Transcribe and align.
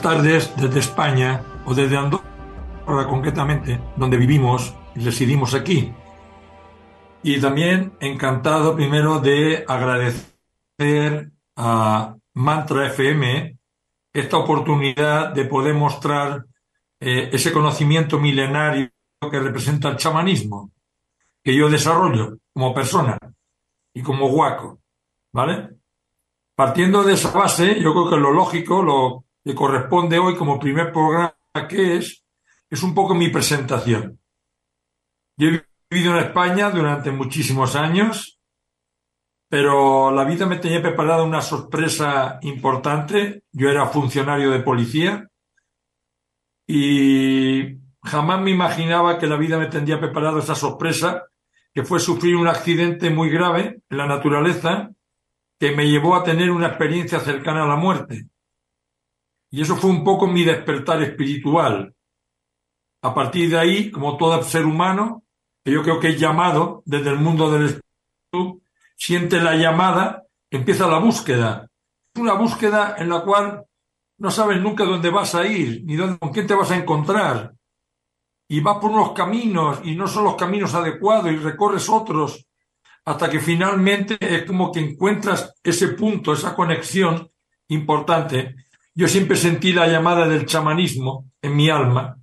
Tardes 0.00 0.52
desde 0.56 0.80
España 0.80 1.42
o 1.64 1.74
desde 1.74 1.96
Andorra 1.96 3.06
concretamente, 3.08 3.80
donde 3.96 4.16
vivimos 4.16 4.74
y 4.94 5.00
residimos 5.00 5.54
aquí. 5.54 5.92
Y 7.22 7.40
también 7.40 7.92
encantado 8.00 8.74
primero 8.74 9.20
de 9.20 9.64
agradecer 9.66 11.30
a 11.56 12.16
Mantra 12.34 12.86
FM 12.86 13.58
esta 14.12 14.36
oportunidad 14.36 15.32
de 15.32 15.44
poder 15.44 15.74
mostrar 15.74 16.46
eh, 17.00 17.30
ese 17.32 17.52
conocimiento 17.52 18.18
milenario 18.18 18.90
que 19.20 19.40
representa 19.40 19.88
el 19.88 19.96
chamanismo, 19.96 20.70
que 21.42 21.54
yo 21.54 21.68
desarrollo 21.68 22.38
como 22.52 22.74
persona 22.74 23.18
y 23.92 24.02
como 24.02 24.28
guaco, 24.28 24.80
¿vale? 25.32 25.76
Partiendo 26.54 27.02
de 27.04 27.14
esa 27.14 27.30
base, 27.30 27.80
yo 27.80 27.92
creo 27.92 28.10
que 28.10 28.16
lo 28.16 28.32
lógico, 28.32 28.82
lo 28.82 29.24
que 29.48 29.54
corresponde 29.54 30.18
hoy 30.18 30.36
como 30.36 30.58
primer 30.58 30.92
programa 30.92 31.32
que 31.70 31.96
es, 31.96 32.22
es 32.68 32.82
un 32.82 32.94
poco 32.94 33.14
mi 33.14 33.30
presentación. 33.30 34.20
Yo 35.38 35.48
he 35.48 35.64
vivido 35.90 36.12
en 36.12 36.26
España 36.26 36.68
durante 36.68 37.10
muchísimos 37.10 37.74
años, 37.74 38.38
pero 39.48 40.10
la 40.10 40.24
vida 40.24 40.44
me 40.44 40.58
tenía 40.58 40.82
preparada 40.82 41.22
una 41.22 41.40
sorpresa 41.40 42.38
importante. 42.42 43.44
Yo 43.50 43.70
era 43.70 43.86
funcionario 43.86 44.50
de 44.50 44.60
policía 44.60 45.26
y 46.66 47.78
jamás 48.02 48.42
me 48.42 48.50
imaginaba 48.50 49.18
que 49.18 49.28
la 49.28 49.38
vida 49.38 49.56
me 49.56 49.68
tendría 49.68 49.98
preparado 49.98 50.40
esa 50.40 50.56
sorpresa, 50.56 51.22
que 51.72 51.84
fue 51.84 52.00
sufrir 52.00 52.36
un 52.36 52.48
accidente 52.48 53.08
muy 53.08 53.30
grave 53.30 53.80
en 53.88 53.96
la 53.96 54.06
naturaleza 54.06 54.90
que 55.58 55.74
me 55.74 55.88
llevó 55.88 56.16
a 56.16 56.22
tener 56.22 56.50
una 56.50 56.66
experiencia 56.66 57.18
cercana 57.18 57.64
a 57.64 57.68
la 57.68 57.76
muerte. 57.76 58.26
Y 59.50 59.62
eso 59.62 59.76
fue 59.76 59.90
un 59.90 60.04
poco 60.04 60.26
mi 60.26 60.44
despertar 60.44 61.02
espiritual. 61.02 61.94
A 63.02 63.14
partir 63.14 63.50
de 63.50 63.58
ahí, 63.58 63.90
como 63.90 64.16
todo 64.16 64.42
ser 64.42 64.66
humano, 64.66 65.24
que 65.64 65.72
yo 65.72 65.82
creo 65.82 66.00
que 66.00 66.08
es 66.08 66.20
llamado 66.20 66.82
desde 66.84 67.10
el 67.10 67.18
mundo 67.18 67.50
del 67.50 67.64
espíritu, 67.66 68.62
siente 68.96 69.40
la 69.40 69.54
llamada, 69.56 70.24
empieza 70.50 70.86
la 70.86 70.98
búsqueda. 70.98 71.68
Una 72.16 72.34
búsqueda 72.34 72.96
en 72.98 73.08
la 73.08 73.20
cual 73.22 73.64
no 74.18 74.30
sabes 74.30 74.60
nunca 74.60 74.84
dónde 74.84 75.10
vas 75.10 75.34
a 75.34 75.46
ir, 75.46 75.82
ni 75.84 75.96
con 75.96 76.32
quién 76.32 76.46
te 76.46 76.54
vas 76.54 76.70
a 76.70 76.76
encontrar. 76.76 77.54
Y 78.48 78.60
vas 78.60 78.78
por 78.78 78.90
unos 78.90 79.12
caminos, 79.12 79.80
y 79.84 79.94
no 79.94 80.08
son 80.08 80.24
los 80.24 80.34
caminos 80.34 80.74
adecuados, 80.74 81.30
y 81.30 81.36
recorres 81.36 81.88
otros, 81.88 82.46
hasta 83.04 83.30
que 83.30 83.40
finalmente 83.40 84.18
es 84.20 84.44
como 84.44 84.72
que 84.72 84.80
encuentras 84.80 85.54
ese 85.62 85.88
punto, 85.88 86.32
esa 86.32 86.54
conexión 86.54 87.30
importante 87.68 88.56
yo 88.98 89.06
siempre 89.06 89.36
sentí 89.36 89.72
la 89.72 89.86
llamada 89.86 90.26
del 90.26 90.44
chamanismo 90.44 91.30
en 91.40 91.54
mi 91.54 91.70
alma. 91.70 92.18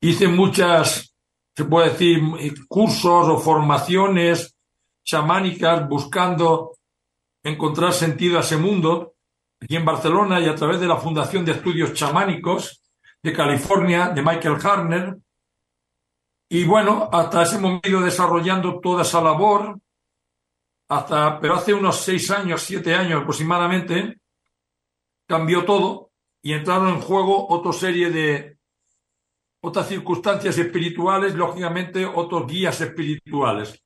Hice 0.00 0.28
muchas, 0.28 1.14
se 1.54 1.64
puede 1.66 1.90
decir, 1.90 2.22
cursos 2.66 3.28
o 3.28 3.36
formaciones 3.36 4.56
chamánicas 5.04 5.86
buscando 5.86 6.78
encontrar 7.42 7.92
sentido 7.92 8.38
a 8.38 8.40
ese 8.40 8.56
mundo 8.56 9.16
aquí 9.60 9.76
en 9.76 9.84
Barcelona 9.84 10.40
y 10.40 10.46
a 10.46 10.54
través 10.54 10.80
de 10.80 10.86
la 10.86 10.96
Fundación 10.96 11.44
de 11.44 11.52
Estudios 11.52 11.92
Chamánicos 11.92 12.82
de 13.22 13.34
California, 13.34 14.08
de 14.08 14.22
Michael 14.22 14.56
Harner. 14.62 15.18
Y 16.48 16.64
bueno, 16.64 17.10
hasta 17.12 17.42
ese 17.42 17.58
momento 17.58 18.00
desarrollando 18.00 18.80
toda 18.80 19.02
esa 19.02 19.20
labor, 19.20 19.78
hasta, 20.88 21.38
pero 21.40 21.56
hace 21.56 21.74
unos 21.74 21.96
seis 22.00 22.30
años, 22.30 22.62
siete 22.62 22.94
años 22.94 23.20
aproximadamente, 23.20 24.18
cambió 25.26 25.64
todo 25.64 26.10
y 26.42 26.52
entraron 26.52 26.88
en 26.88 27.00
juego 27.00 27.48
otra 27.48 27.72
serie 27.72 28.10
de 28.10 28.58
otras 29.62 29.88
circunstancias 29.88 30.58
espirituales, 30.58 31.34
lógicamente 31.34 32.04
otros 32.04 32.46
guías 32.46 32.80
espirituales. 32.80 33.82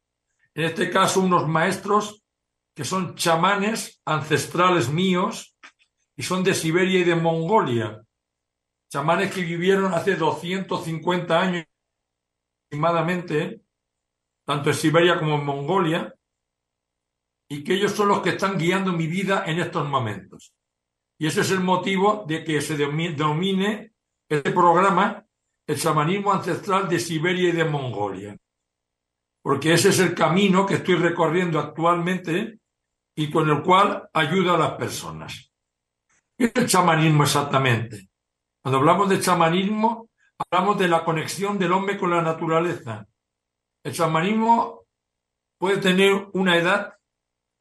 En 0.54 0.64
este 0.64 0.90
caso, 0.90 1.20
unos 1.20 1.46
maestros 1.46 2.24
que 2.74 2.84
son 2.84 3.14
chamanes 3.14 4.00
ancestrales 4.04 4.88
míos 4.88 5.56
y 6.16 6.22
son 6.24 6.42
de 6.42 6.54
Siberia 6.54 6.98
y 6.98 7.04
de 7.04 7.14
Mongolia. 7.14 8.02
Chamanes 8.90 9.32
que 9.32 9.42
vivieron 9.42 9.94
hace 9.94 10.16
250 10.16 11.40
años 11.40 11.64
aproximadamente, 12.66 13.60
tanto 14.44 14.70
en 14.70 14.76
Siberia 14.76 15.18
como 15.18 15.36
en 15.36 15.44
Mongolia, 15.44 16.14
y 17.48 17.62
que 17.62 17.74
ellos 17.74 17.92
son 17.92 18.08
los 18.08 18.20
que 18.20 18.30
están 18.30 18.58
guiando 18.58 18.92
mi 18.92 19.06
vida 19.06 19.44
en 19.46 19.60
estos 19.60 19.88
momentos. 19.88 20.52
Y 21.18 21.26
ese 21.26 21.40
es 21.40 21.50
el 21.50 21.60
motivo 21.60 22.24
de 22.26 22.44
que 22.44 22.60
se 22.60 22.76
domine 22.76 23.92
este 24.28 24.52
programa 24.52 25.24
el 25.66 25.78
chamanismo 25.78 26.32
ancestral 26.32 26.88
de 26.88 26.98
Siberia 26.98 27.50
y 27.50 27.52
de 27.52 27.64
Mongolia. 27.64 28.36
Porque 29.42 29.74
ese 29.74 29.90
es 29.90 29.98
el 29.98 30.14
camino 30.14 30.64
que 30.64 30.74
estoy 30.74 30.94
recorriendo 30.94 31.58
actualmente 31.58 32.60
y 33.14 33.30
con 33.30 33.50
el 33.50 33.62
cual 33.62 34.08
ayuda 34.14 34.54
a 34.54 34.58
las 34.58 34.72
personas. 34.72 35.52
¿Qué 36.36 36.46
es 36.46 36.52
el 36.54 36.66
chamanismo 36.66 37.24
exactamente? 37.24 38.08
Cuando 38.62 38.78
hablamos 38.78 39.08
de 39.10 39.20
chamanismo, 39.20 40.08
hablamos 40.38 40.78
de 40.78 40.88
la 40.88 41.04
conexión 41.04 41.58
del 41.58 41.72
hombre 41.72 41.98
con 41.98 42.10
la 42.10 42.22
naturaleza. 42.22 43.06
El 43.82 43.92
chamanismo 43.92 44.86
puede 45.58 45.78
tener 45.78 46.28
una 46.32 46.56
edad 46.56 46.97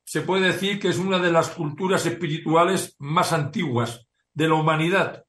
se 0.08 0.22
puede 0.22 0.54
decir 0.54 0.80
que 0.80 0.88
es 0.88 1.00
una 1.00 1.20
de 1.20 1.34
las 1.34 1.50
culturas 1.50 2.06
espirituales 2.06 2.96
más 3.00 3.34
antiguas 3.34 4.08
de 4.34 4.48
la 4.48 4.54
humanidad. 4.54 5.26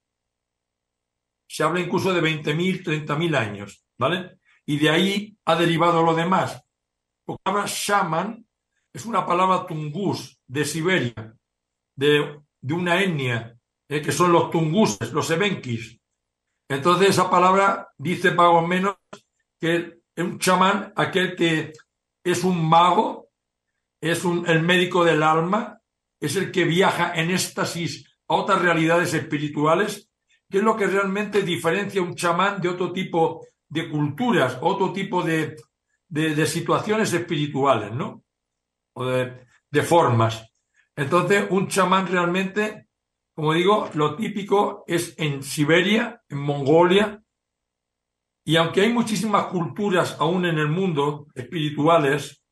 Se 1.49 1.65
habla 1.65 1.81
incluso 1.81 2.15
de 2.15 2.22
20.000, 2.22 2.84
30.000 2.84 3.37
años, 3.37 3.84
¿vale? 3.99 4.39
Y 4.66 4.78
de 4.78 4.91
ahí 4.91 5.37
ha 5.47 5.56
derivado 5.56 6.05
lo 6.05 6.15
demás. 6.15 6.62
La 7.27 7.37
palabra 7.39 7.65
shaman 7.66 8.47
es 8.93 9.05
una 9.05 9.27
palabra 9.27 9.66
tungus 9.66 10.39
de 10.47 10.65
Siberia, 10.65 11.36
de, 11.97 12.41
una 12.71 13.03
etnia, 13.03 13.59
eh, 13.89 14.01
que 14.01 14.13
son 14.13 14.30
los 14.30 14.48
tunguses, 14.48 15.13
los 15.13 15.28
ebenkis. 15.33 15.98
Entonces 16.69 17.09
esa 17.09 17.28
palabra 17.28 17.89
dice 17.97 18.30
más 18.30 18.65
menos 18.65 18.95
que 19.59 20.03
es 20.15 20.25
un 20.25 20.39
chamán, 20.39 20.92
aquel 20.95 21.34
que 21.34 21.72
es 22.22 22.45
un 22.45 22.69
mago 22.69 23.28
es 24.00 24.24
el 24.24 24.62
médico 24.62 25.04
del 25.04 25.22
alma, 25.22 25.80
es 26.21 26.36
el 26.36 26.50
que 26.50 26.65
viaja 26.65 27.12
en 27.15 27.30
éxtasis 27.30 28.09
a 28.28 28.34
otras 28.34 28.60
realidades 28.60 29.15
espirituales, 29.15 30.10
que 30.50 30.59
es 30.59 30.65
lo 30.65 30.77
que 30.77 30.86
realmente 30.86 31.42
diferencia 31.42 32.03
un 32.03 32.15
chamán 32.15 32.60
de 32.60 32.68
otro 32.68 32.92
tipo 32.92 33.47
de 33.68 33.89
culturas, 33.89 34.59
otro 34.60 34.92
tipo 34.92 35.22
de, 35.22 35.56
de, 36.09 36.47
situaciones 36.47 37.12
espirituales, 37.12 37.92
¿no? 37.92 38.22
O 38.95 39.04
de, 39.04 39.47
de 39.71 39.83
formas. 39.83 40.51
Entonces, 40.97 41.47
un 41.51 41.68
chamán 41.68 42.06
realmente, 42.06 42.89
como 43.34 43.53
digo, 43.53 43.91
lo 43.94 44.16
típico 44.16 44.84
es 44.86 45.15
en 45.18 45.42
Siberia, 45.42 46.22
en 46.28 46.39
Mongolia, 46.39 47.22
y 48.44 48.56
aunque 48.56 48.80
hay 48.80 48.92
muchísimas 48.92 49.48
culturas 49.48 50.16
aún 50.18 50.47
en 50.47 50.59
el 50.59 50.68
mundo 50.68 51.27
espirituales, 51.34 52.42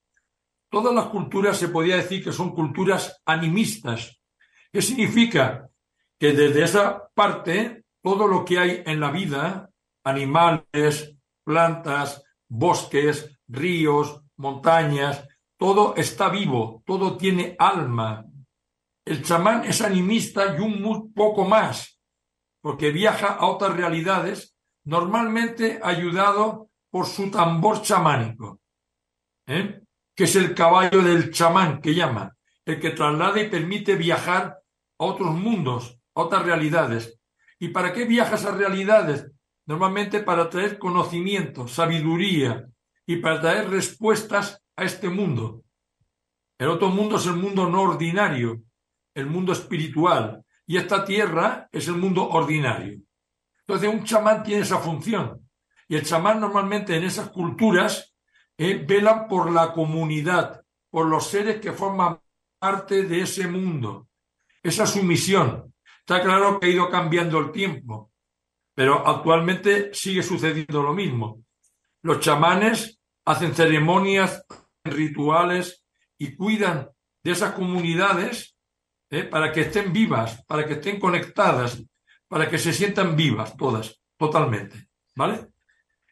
todas 0.70 0.94
las 0.94 1.06
culturas 1.06 1.56
se 1.56 1.68
podía 1.68 1.96
decir 1.96 2.22
que 2.22 2.32
son 2.32 2.54
culturas 2.54 3.22
animistas. 3.24 4.20
¿Qué 4.72 4.82
significa? 4.82 5.68
Que 6.18 6.32
desde 6.32 6.64
esa 6.64 7.08
parte, 7.14 7.84
todo 8.02 8.26
lo 8.26 8.44
que 8.44 8.58
hay 8.58 8.82
en 8.86 9.00
la 9.00 9.10
vida, 9.10 9.70
animales, 10.04 11.16
plantas, 11.44 12.22
bosques, 12.48 13.38
ríos, 13.48 14.22
montañas, 14.36 15.26
todo 15.58 15.94
está 15.96 16.28
vivo, 16.28 16.82
todo 16.86 17.16
tiene 17.16 17.56
alma. 17.58 18.26
El 19.04 19.22
chamán 19.22 19.64
es 19.64 19.80
animista 19.80 20.56
y 20.56 20.60
un 20.60 20.82
muy 20.82 21.08
poco 21.10 21.44
más, 21.44 22.00
porque 22.60 22.90
viaja 22.90 23.28
a 23.28 23.46
otras 23.46 23.76
realidades, 23.76 24.56
normalmente 24.84 25.80
ayudado 25.82 26.70
por 26.90 27.06
su 27.06 27.30
tambor 27.30 27.82
chamánico, 27.82 28.60
¿eh? 29.46 29.85
Que 30.16 30.24
es 30.24 30.34
el 30.34 30.54
caballo 30.54 31.02
del 31.02 31.30
chamán 31.30 31.80
que 31.82 31.94
llama, 31.94 32.34
el 32.64 32.80
que 32.80 32.90
traslada 32.90 33.40
y 33.40 33.50
permite 33.50 33.96
viajar 33.96 34.58
a 34.98 35.04
otros 35.04 35.34
mundos, 35.34 36.00
a 36.14 36.22
otras 36.22 36.44
realidades. 36.44 37.20
¿Y 37.58 37.68
para 37.68 37.92
qué 37.92 38.06
viaja 38.06 38.34
a 38.34 38.56
realidades? 38.56 39.30
Normalmente 39.66 40.20
para 40.20 40.48
traer 40.48 40.78
conocimiento, 40.78 41.68
sabiduría 41.68 42.66
y 43.06 43.16
para 43.16 43.40
traer 43.42 43.68
respuestas 43.68 44.62
a 44.74 44.84
este 44.84 45.10
mundo. 45.10 45.62
El 46.58 46.68
otro 46.68 46.88
mundo 46.88 47.16
es 47.16 47.26
el 47.26 47.36
mundo 47.36 47.68
no 47.68 47.82
ordinario, 47.82 48.62
el 49.14 49.26
mundo 49.26 49.52
espiritual, 49.52 50.42
y 50.66 50.78
esta 50.78 51.04
tierra 51.04 51.68
es 51.70 51.88
el 51.88 51.96
mundo 51.96 52.26
ordinario. 52.28 53.00
Entonces 53.60 53.88
un 53.92 54.04
chamán 54.04 54.42
tiene 54.42 54.62
esa 54.62 54.78
función. 54.78 55.46
Y 55.88 55.96
el 55.96 56.04
chamán 56.04 56.40
normalmente 56.40 56.96
en 56.96 57.04
esas 57.04 57.28
culturas 57.28 58.15
eh, 58.58 58.84
velan 58.86 59.28
por 59.28 59.50
la 59.50 59.72
comunidad, 59.72 60.62
por 60.90 61.06
los 61.06 61.26
seres 61.28 61.60
que 61.60 61.72
forman 61.72 62.18
parte 62.58 63.02
de 63.04 63.22
ese 63.22 63.46
mundo. 63.46 64.08
Esa 64.62 64.84
es 64.84 64.90
su 64.90 65.02
misión. 65.02 65.74
Está 66.00 66.22
claro 66.22 66.58
que 66.58 66.66
ha 66.66 66.70
ido 66.70 66.88
cambiando 66.88 67.38
el 67.38 67.52
tiempo, 67.52 68.12
pero 68.74 69.06
actualmente 69.06 69.92
sigue 69.92 70.22
sucediendo 70.22 70.82
lo 70.82 70.94
mismo. 70.94 71.44
Los 72.02 72.20
chamanes 72.20 73.00
hacen 73.24 73.54
ceremonias, 73.54 74.44
rituales 74.84 75.84
y 76.18 76.34
cuidan 76.36 76.88
de 77.22 77.32
esas 77.32 77.52
comunidades 77.52 78.56
eh, 79.10 79.24
para 79.24 79.52
que 79.52 79.62
estén 79.62 79.92
vivas, 79.92 80.44
para 80.46 80.66
que 80.66 80.74
estén 80.74 80.98
conectadas, 80.98 81.82
para 82.28 82.48
que 82.48 82.58
se 82.58 82.72
sientan 82.72 83.16
vivas 83.16 83.56
todas, 83.56 84.00
totalmente. 84.16 84.88
¿Vale? 85.14 85.48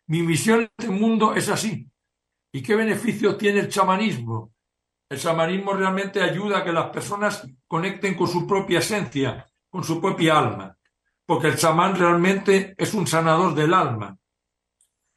Mi 0.07 0.23
misión 0.23 0.61
en 0.61 0.71
este 0.77 0.91
mundo 0.91 1.35
es 1.35 1.49
así. 1.49 1.89
¿Y 2.55 2.63
qué 2.63 2.77
beneficio 2.77 3.37
tiene 3.37 3.59
el 3.59 3.69
chamanismo? 3.69 4.55
El 5.09 5.19
chamanismo 5.19 5.73
realmente 5.73 6.23
ayuda 6.23 6.59
a 6.59 6.65
que 6.65 6.73
las 6.73 6.89
personas 6.91 7.45
conecten 7.67 8.15
con 8.15 8.29
su 8.29 8.47
propia 8.47 8.79
esencia, 8.79 9.45
con 9.69 9.83
su 9.83 10.01
propia 10.01 10.39
alma, 10.39 10.79
porque 11.27 11.49
el 11.49 11.57
chamán 11.57 11.97
realmente 11.97 12.77
es 12.79 12.95
un 12.95 13.09
sanador 13.09 13.57
del 13.57 13.75
alma. 13.75 14.17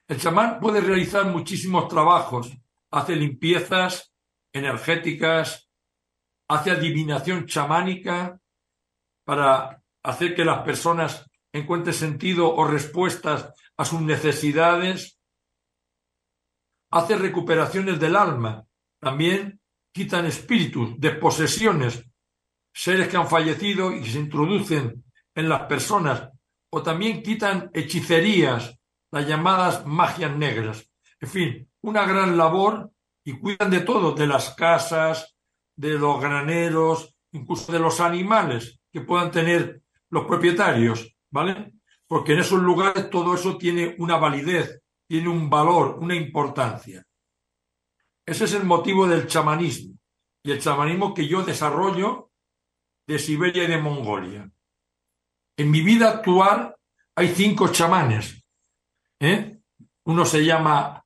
El 0.08 0.20
chamán 0.20 0.60
puede 0.60 0.82
realizar 0.82 1.28
muchísimos 1.28 1.88
trabajos, 1.88 2.58
hace 2.90 3.16
limpiezas 3.16 4.12
energéticas, 4.52 5.70
hace 6.48 6.72
adivinación 6.72 7.46
chamánica 7.46 8.40
para 9.24 9.84
hacer 10.02 10.34
que 10.34 10.44
las 10.44 10.64
personas 10.64 11.30
encuentren 11.54 11.94
sentido 11.94 12.52
o 12.52 12.66
respuestas 12.66 13.54
a 13.78 13.86
sus 13.86 14.02
necesidades, 14.02 15.17
hace 16.92 17.18
recuperaciones 17.18 18.00
del 18.00 18.16
alma, 18.16 18.66
también 19.00 19.60
quitan 19.92 20.26
espíritus, 20.26 21.00
desposesiones, 21.00 22.04
seres 22.74 23.08
que 23.08 23.18
han 23.18 23.28
fallecido 23.28 23.92
y 23.92 24.06
se 24.06 24.20
introducen 24.20 25.04
en 25.34 25.50
las 25.50 25.64
personas, 25.64 26.30
o 26.70 26.84
también 26.84 27.24
quitan 27.24 27.70
hechicerías, 27.74 28.78
las 29.12 29.28
llamadas 29.28 29.86
magias 29.86 30.36
negras. 30.36 30.90
En 31.20 31.30
fin, 31.30 31.70
una 31.82 32.06
gran 32.06 32.38
labor 32.38 32.92
y 33.24 33.40
cuidan 33.40 33.72
de 33.72 33.82
todo, 33.82 34.14
de 34.14 34.28
las 34.28 34.54
casas, 34.56 35.36
de 35.76 35.98
los 35.98 36.20
graneros, 36.20 37.16
incluso 37.32 37.72
de 37.72 37.80
los 37.80 38.00
animales 38.00 38.80
que 38.92 39.02
puedan 39.02 39.32
tener 39.32 39.82
los 40.10 40.26
propietarios, 40.26 41.16
¿vale? 41.30 41.74
Porque 42.08 42.34
en 42.34 42.40
esos 42.40 42.62
lugares 42.62 43.10
todo 43.10 43.36
eso 43.36 43.58
tiene 43.58 43.96
una 44.00 44.18
validez, 44.18 44.82
tiene 45.08 45.30
un 45.30 45.50
valor, 45.50 45.98
una 46.00 46.16
importancia. 46.16 47.04
Ese 48.26 48.46
es 48.46 48.54
el 48.54 48.66
motivo 48.66 49.08
del 49.08 49.28
chamanismo 49.28 49.98
y 50.44 50.52
el 50.52 50.60
chamanismo 50.60 51.14
que 51.14 51.28
yo 51.28 51.44
desarrollo 51.44 52.32
de 53.08 53.20
Siberia 53.20 53.64
y 53.64 53.68
de 53.68 53.78
Mongolia. 53.78 54.52
En 55.58 55.72
mi 55.72 55.82
vida 55.82 56.10
actual 56.10 56.76
hay 57.16 57.30
cinco 57.30 57.70
chamanes. 57.70 58.44
¿eh? 59.20 59.60
Uno 60.04 60.26
se 60.26 60.46
llama 60.46 61.04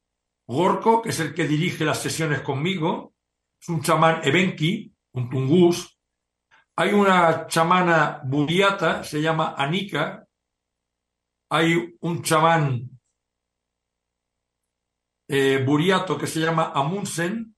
Gorko, 0.48 1.02
que 1.02 1.10
es 1.10 1.20
el 1.20 1.34
que 1.34 1.48
dirige 1.48 1.86
las 1.86 2.02
sesiones 2.02 2.42
conmigo. 2.42 3.14
Es 3.62 3.70
un 3.70 3.82
chamán 3.82 4.22
Ebenki, 4.24 4.94
un 5.14 5.30
tungus. 5.30 5.98
Hay 6.76 6.94
una 6.94 7.48
chamana 7.48 8.22
buriata, 8.26 9.04
se 9.04 9.22
llama 9.22 9.56
Anika. 9.58 10.28
Hay 11.50 11.96
un 12.00 12.24
chamán 12.24 12.90
eh, 15.34 15.64
buriato 15.66 16.18
que 16.18 16.28
se 16.28 16.42
llama 16.42 16.74
Amundsen. 16.76 17.56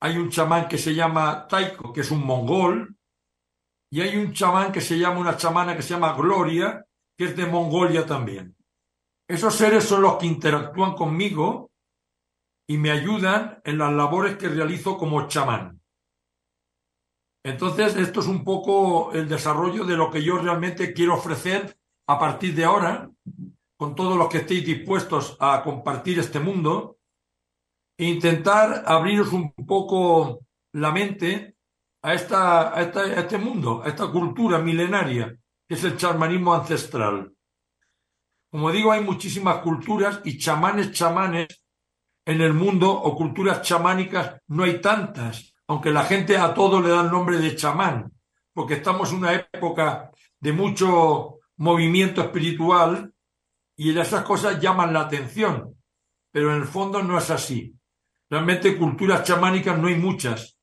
Hay 0.00 0.16
un 0.16 0.30
chamán 0.30 0.66
que 0.66 0.78
se 0.78 0.92
llama 0.92 1.46
Taiko, 1.46 1.92
que 1.92 2.00
es 2.00 2.10
un 2.10 2.26
mongol. 2.26 2.96
Y 3.88 4.00
hay 4.00 4.16
un 4.16 4.32
chamán 4.32 4.72
que 4.72 4.80
se 4.80 4.98
llama, 4.98 5.20
una 5.20 5.36
chamana 5.36 5.76
que 5.76 5.82
se 5.82 5.90
llama 5.90 6.12
Gloria, 6.14 6.84
que 7.16 7.26
es 7.26 7.36
de 7.36 7.46
Mongolia 7.46 8.04
también. 8.04 8.56
Esos 9.28 9.54
seres 9.54 9.84
son 9.84 10.02
los 10.02 10.16
que 10.16 10.26
interactúan 10.26 10.94
conmigo 10.94 11.70
y 12.68 12.78
me 12.78 12.90
ayudan 12.90 13.60
en 13.62 13.78
las 13.78 13.92
labores 13.92 14.36
que 14.36 14.48
realizo 14.48 14.98
como 14.98 15.28
chamán. 15.28 15.80
Entonces, 17.44 17.94
esto 17.94 18.20
es 18.20 18.26
un 18.26 18.42
poco 18.42 19.12
el 19.12 19.28
desarrollo 19.28 19.84
de 19.84 19.96
lo 19.96 20.10
que 20.10 20.24
yo 20.24 20.38
realmente 20.38 20.92
quiero 20.92 21.14
ofrecer 21.14 21.76
a 22.08 22.18
partir 22.18 22.56
de 22.56 22.64
ahora, 22.64 23.08
con 23.82 23.96
todos 23.96 24.16
los 24.16 24.28
que 24.28 24.38
estéis 24.38 24.64
dispuestos 24.64 25.36
a 25.40 25.60
compartir 25.60 26.16
este 26.20 26.38
mundo, 26.38 26.98
e 27.98 28.04
intentar 28.04 28.84
abriros 28.86 29.32
un 29.32 29.52
poco 29.66 30.46
la 30.74 30.92
mente 30.92 31.56
a, 32.00 32.14
esta, 32.14 32.78
a, 32.78 32.80
este 32.80 33.38
mundo, 33.38 33.82
a 33.84 33.88
esta 33.88 34.06
cultura 34.06 34.60
milenaria, 34.60 35.36
que 35.66 35.74
es 35.74 35.82
el 35.82 35.96
chamanismo 35.96 36.54
ancestral. 36.54 37.34
Como 38.52 38.70
digo, 38.70 38.92
hay 38.92 39.00
muchísimas 39.00 39.56
culturas 39.62 40.20
y 40.22 40.38
chamanes, 40.38 40.92
chamanes 40.92 41.48
en 42.24 42.40
el 42.40 42.54
mundo 42.54 42.88
o 42.88 43.16
culturas 43.16 43.62
chamánicas 43.62 44.36
no 44.46 44.62
hay 44.62 44.80
tantas, 44.80 45.56
aunque 45.66 45.90
la 45.90 46.04
gente 46.04 46.36
a 46.36 46.54
todo 46.54 46.80
le 46.80 46.90
da 46.90 47.00
el 47.00 47.10
nombre 47.10 47.38
de 47.38 47.56
chamán, 47.56 48.12
porque 48.54 48.74
estamos 48.74 49.10
en 49.10 49.18
una 49.18 49.34
época 49.34 50.12
de 50.38 50.52
mucho 50.52 51.40
movimiento 51.56 52.20
espiritual 52.20 53.11
y 53.82 53.98
esas 53.98 54.22
cosas 54.24 54.60
llaman 54.60 54.92
la 54.92 55.00
atención, 55.00 55.76
pero 56.30 56.54
en 56.54 56.62
el 56.62 56.68
fondo 56.68 57.02
no 57.02 57.18
es 57.18 57.30
así. 57.30 57.76
Realmente 58.30 58.78
culturas 58.78 59.24
chamánicas 59.24 59.76
no 59.76 59.88
hay 59.88 59.96
muchas. 59.96 60.56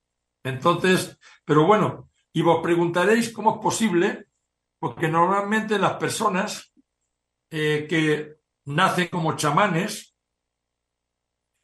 Entonces, 0.43 1.19
pero 1.43 1.65
bueno, 1.65 2.09
y 2.31 2.41
vos 2.41 2.61
preguntaréis 2.63 3.33
cómo 3.33 3.55
es 3.55 3.61
posible, 3.61 4.27
porque 4.79 5.09
normalmente 5.09 5.77
las 5.77 5.93
personas 5.93 6.73
eh, 7.51 7.87
que 7.89 8.37
nacen 8.65 9.09
como 9.09 9.35
chamanes, 9.35 10.15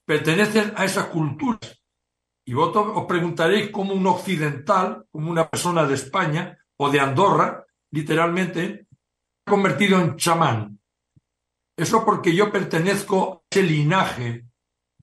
pertenecen 0.06 0.74
a 0.76 0.84
esas 0.84 1.06
culturas. 1.06 1.82
Y 2.46 2.54
vosotros 2.54 2.92
os 2.96 3.06
preguntaréis 3.06 3.72
cómo 3.72 3.94
un 3.94 4.06
occidental, 4.08 5.06
como 5.10 5.32
una 5.32 5.50
persona 5.50 5.86
de 5.86 5.96
España 5.96 6.58
o 6.78 6.90
de 6.90 7.00
Andorra, 7.00 7.66
literalmente, 7.92 8.88
convertido 9.46 10.00
en 10.00 10.18
chamán. 10.18 10.80
Eso 11.78 12.06
porque 12.06 12.34
yo 12.34 12.52
pertenezco 12.52 13.34
a 13.34 13.42
ese 13.50 13.64
linaje, 13.64 14.46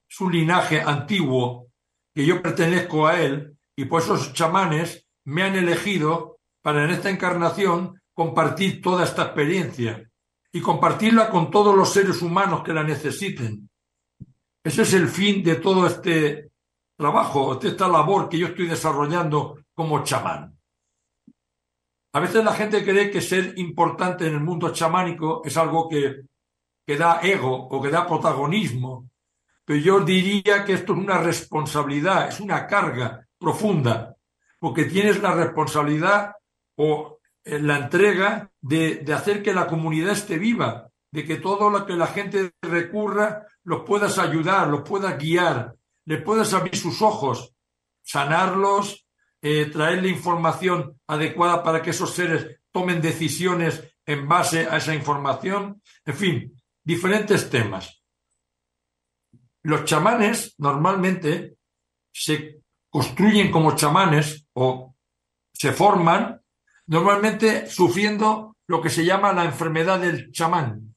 su 0.07 0.29
linaje 0.29 0.81
antiguo, 0.81 1.67
que 2.13 2.25
yo 2.25 2.41
pertenezco 2.41 3.07
a 3.07 3.19
él, 3.19 3.55
y 3.75 3.85
por 3.85 4.01
esos 4.01 4.33
chamanes 4.33 5.05
me 5.25 5.43
han 5.43 5.55
elegido 5.55 6.37
para 6.61 6.83
en 6.83 6.91
esta 6.91 7.09
encarnación 7.09 8.01
compartir 8.13 8.81
toda 8.81 9.03
esta 9.03 9.23
experiencia 9.23 10.09
y 10.51 10.61
compartirla 10.61 11.29
con 11.29 11.49
todos 11.49 11.75
los 11.75 11.91
seres 11.91 12.21
humanos 12.21 12.63
que 12.63 12.73
la 12.73 12.83
necesiten. 12.83 13.69
Ese 14.63 14.83
es 14.83 14.93
el 14.93 15.07
fin 15.07 15.43
de 15.43 15.55
todo 15.55 15.87
este 15.87 16.51
trabajo, 16.95 17.55
de 17.55 17.69
esta 17.69 17.87
labor 17.87 18.29
que 18.29 18.37
yo 18.37 18.47
estoy 18.47 18.67
desarrollando 18.67 19.63
como 19.73 20.03
chamán. 20.03 20.57
A 22.13 22.19
veces 22.19 22.45
la 22.45 22.53
gente 22.53 22.85
cree 22.85 23.09
que 23.09 23.21
ser 23.21 23.57
importante 23.57 24.27
en 24.27 24.35
el 24.35 24.39
mundo 24.39 24.71
chamánico 24.71 25.41
es 25.43 25.57
algo 25.57 25.89
que, 25.89 26.21
que 26.85 26.97
da 26.97 27.19
ego 27.23 27.67
o 27.71 27.81
que 27.81 27.89
da 27.89 28.07
protagonismo. 28.07 29.09
pero 29.65 29.79
yo 29.79 29.99
diría 30.01 30.65
que 30.65 30.73
esto 30.73 30.93
es 30.93 30.99
una 30.99 31.19
responsabilidad, 31.19 32.27
es 32.27 32.39
una 32.39 32.67
carga 32.67 33.25
profunda, 33.37 34.15
porque 34.59 34.85
tienes 34.85 35.21
la 35.21 35.33
responsabilidad 35.33 36.33
o 36.75 37.19
eh, 37.43 37.59
la 37.59 37.77
entrega 37.77 38.49
de, 38.61 39.05
hacer 39.13 39.41
que 39.43 39.53
la 39.53 39.67
comunidad 39.67 40.13
esté 40.13 40.37
viva, 40.37 40.89
de 41.11 41.25
que 41.25 41.35
todo 41.37 41.69
lo 41.69 41.85
que 41.85 41.93
la 41.93 42.07
gente 42.07 42.51
recurra 42.61 43.45
los 43.63 43.83
puedas 43.83 44.17
ayudar, 44.17 44.67
los 44.67 44.81
puedas 44.81 45.17
guiar, 45.17 45.75
le 46.05 46.17
puedas 46.17 46.53
abrir 46.53 46.75
sus 46.75 47.01
ojos, 47.01 47.53
sanarlos, 48.01 49.05
eh, 49.41 49.65
traerle 49.65 50.09
información 50.09 50.99
adecuada 51.07 51.63
para 51.63 51.81
que 51.81 51.91
esos 51.91 52.13
seres 52.13 52.59
tomen 52.71 53.01
decisiones 53.01 53.83
en 54.05 54.27
base 54.27 54.67
a 54.67 54.77
esa 54.77 54.95
información, 54.95 55.81
en 56.05 56.15
fin, 56.15 56.62
diferentes 56.83 57.49
temas. 57.49 58.03
Los 59.63 59.85
chamanes 59.85 60.55
normalmente 60.57 61.57
se 62.11 62.61
construyen 62.89 63.51
como 63.51 63.75
chamanes 63.75 64.47
o 64.53 64.95
se 65.53 65.71
forman 65.71 66.41
normalmente 66.87 67.67
sufriendo 67.67 68.57
lo 68.67 68.81
que 68.81 68.89
se 68.89 69.05
llama 69.05 69.33
la 69.33 69.45
enfermedad 69.45 69.99
del 69.99 70.31
chamán. 70.31 70.95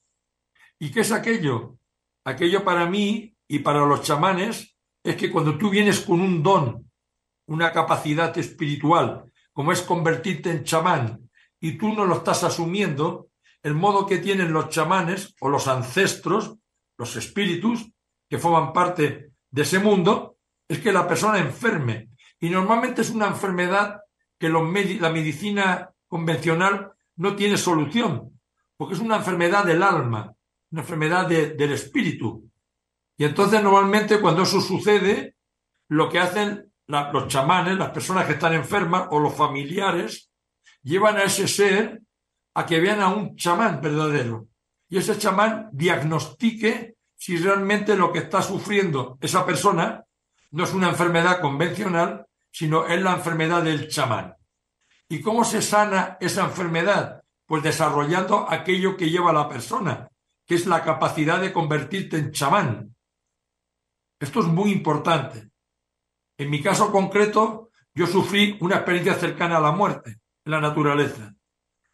¿Y 0.79 0.91
qué 0.91 1.01
es 1.01 1.11
aquello? 1.11 1.77
Aquello 2.25 2.63
para 2.63 2.85
mí 2.85 3.35
y 3.47 3.59
para 3.59 3.85
los 3.85 4.03
chamanes 4.03 4.75
es 5.03 5.15
que 5.15 5.31
cuando 5.31 5.57
tú 5.57 5.69
vienes 5.69 6.01
con 6.01 6.19
un 6.19 6.43
don, 6.43 6.91
una 7.47 7.71
capacidad 7.71 8.37
espiritual, 8.37 9.31
como 9.53 9.71
es 9.71 9.81
convertirte 9.81 10.51
en 10.51 10.65
chamán, 10.65 11.29
y 11.59 11.77
tú 11.77 11.93
no 11.93 12.05
lo 12.05 12.17
estás 12.17 12.43
asumiendo, 12.43 13.26
el 13.67 13.73
modo 13.73 14.05
que 14.05 14.19
tienen 14.19 14.53
los 14.53 14.69
chamanes 14.69 15.35
o 15.41 15.49
los 15.49 15.67
ancestros, 15.67 16.55
los 16.97 17.17
espíritus, 17.17 17.91
que 18.29 18.37
forman 18.37 18.71
parte 18.71 19.33
de 19.51 19.61
ese 19.61 19.79
mundo, 19.79 20.37
es 20.69 20.79
que 20.79 20.93
la 20.93 21.05
persona 21.05 21.39
enferme. 21.39 22.11
Y 22.39 22.49
normalmente 22.49 23.01
es 23.01 23.09
una 23.09 23.27
enfermedad 23.27 23.99
que 24.39 24.47
la 24.47 25.09
medicina 25.09 25.89
convencional 26.07 26.93
no 27.17 27.35
tiene 27.35 27.57
solución, 27.57 28.39
porque 28.77 28.93
es 28.93 29.01
una 29.01 29.17
enfermedad 29.17 29.65
del 29.65 29.83
alma, 29.83 30.33
una 30.71 30.81
enfermedad 30.81 31.27
del 31.27 31.71
espíritu. 31.73 32.49
Y 33.17 33.25
entonces 33.25 33.61
normalmente 33.61 34.21
cuando 34.21 34.43
eso 34.43 34.61
sucede, 34.61 35.35
lo 35.89 36.07
que 36.09 36.19
hacen 36.19 36.71
los 36.87 37.27
chamanes, 37.27 37.77
las 37.77 37.89
personas 37.89 38.27
que 38.27 38.33
están 38.33 38.53
enfermas 38.53 39.09
o 39.11 39.19
los 39.19 39.35
familiares, 39.35 40.31
llevan 40.83 41.17
a 41.17 41.23
ese 41.23 41.49
ser 41.49 42.01
a 42.57 42.65
que 42.65 42.79
vean 42.79 43.01
a 43.01 43.09
un 43.09 43.35
chamán 43.35 43.81
verdadero. 43.81 44.47
Y 44.89 44.97
ese 44.97 45.15
chamán 45.15 45.69
diagnostique 45.73 46.95
si 47.15 47.37
realmente 47.37 47.95
lo 47.95 48.11
que 48.11 48.19
está 48.19 48.41
sufriendo 48.41 49.19
esa 49.21 49.45
persona 49.45 50.03
no 50.49 50.63
es 50.63 50.73
una 50.73 50.89
enfermedad 50.89 51.39
convencional, 51.39 52.25
sino 52.51 52.87
es 52.87 52.99
la 52.99 53.13
enfermedad 53.13 53.61
del 53.61 53.87
chamán. 53.89 54.35
¿Y 55.07 55.21
cómo 55.21 55.45
se 55.45 55.61
sana 55.61 56.17
esa 56.19 56.45
enfermedad? 56.45 57.21
Pues 57.45 57.61
desarrollando 57.61 58.49
aquello 58.49 58.97
que 58.97 59.11
lleva 59.11 59.29
a 59.29 59.33
la 59.33 59.47
persona, 59.47 60.09
que 60.47 60.55
es 60.55 60.65
la 60.65 60.83
capacidad 60.83 61.39
de 61.39 61.53
convertirte 61.53 62.17
en 62.17 62.31
chamán. 62.31 62.95
Esto 64.19 64.39
es 64.39 64.47
muy 64.47 64.71
importante. 64.71 65.51
En 66.39 66.49
mi 66.49 66.63
caso 66.63 66.91
concreto, 66.91 67.69
yo 67.93 68.07
sufrí 68.07 68.57
una 68.61 68.77
experiencia 68.77 69.13
cercana 69.13 69.57
a 69.57 69.61
la 69.61 69.71
muerte 69.71 70.21
en 70.43 70.51
la 70.51 70.59
naturaleza. 70.59 71.35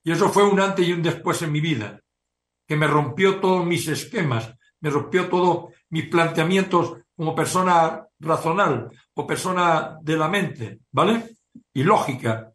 Y 0.03 0.12
eso 0.12 0.29
fue 0.29 0.43
un 0.43 0.60
antes 0.60 0.88
y 0.88 0.93
un 0.93 1.01
después 1.01 1.41
en 1.41 1.51
mi 1.51 1.62
vida, 1.62 2.01
que 2.67 2.75
me 2.75 2.88
rompió 2.88 3.39
todos 3.39 3.65
mis 3.65 3.88
esquemas, 3.88 4.53
me 4.81 4.89
rompió 4.89 5.29
todos 5.29 5.74
mis 5.89 6.07
planteamientos 6.07 6.98
como 7.15 7.36
persona 7.36 8.05
razonal 8.19 8.89
o 9.13 9.27
persona 9.27 9.98
de 10.01 10.17
la 10.17 10.27
mente, 10.27 10.79
¿vale? 10.91 11.36
Y 11.74 11.83
lógica. 11.83 12.51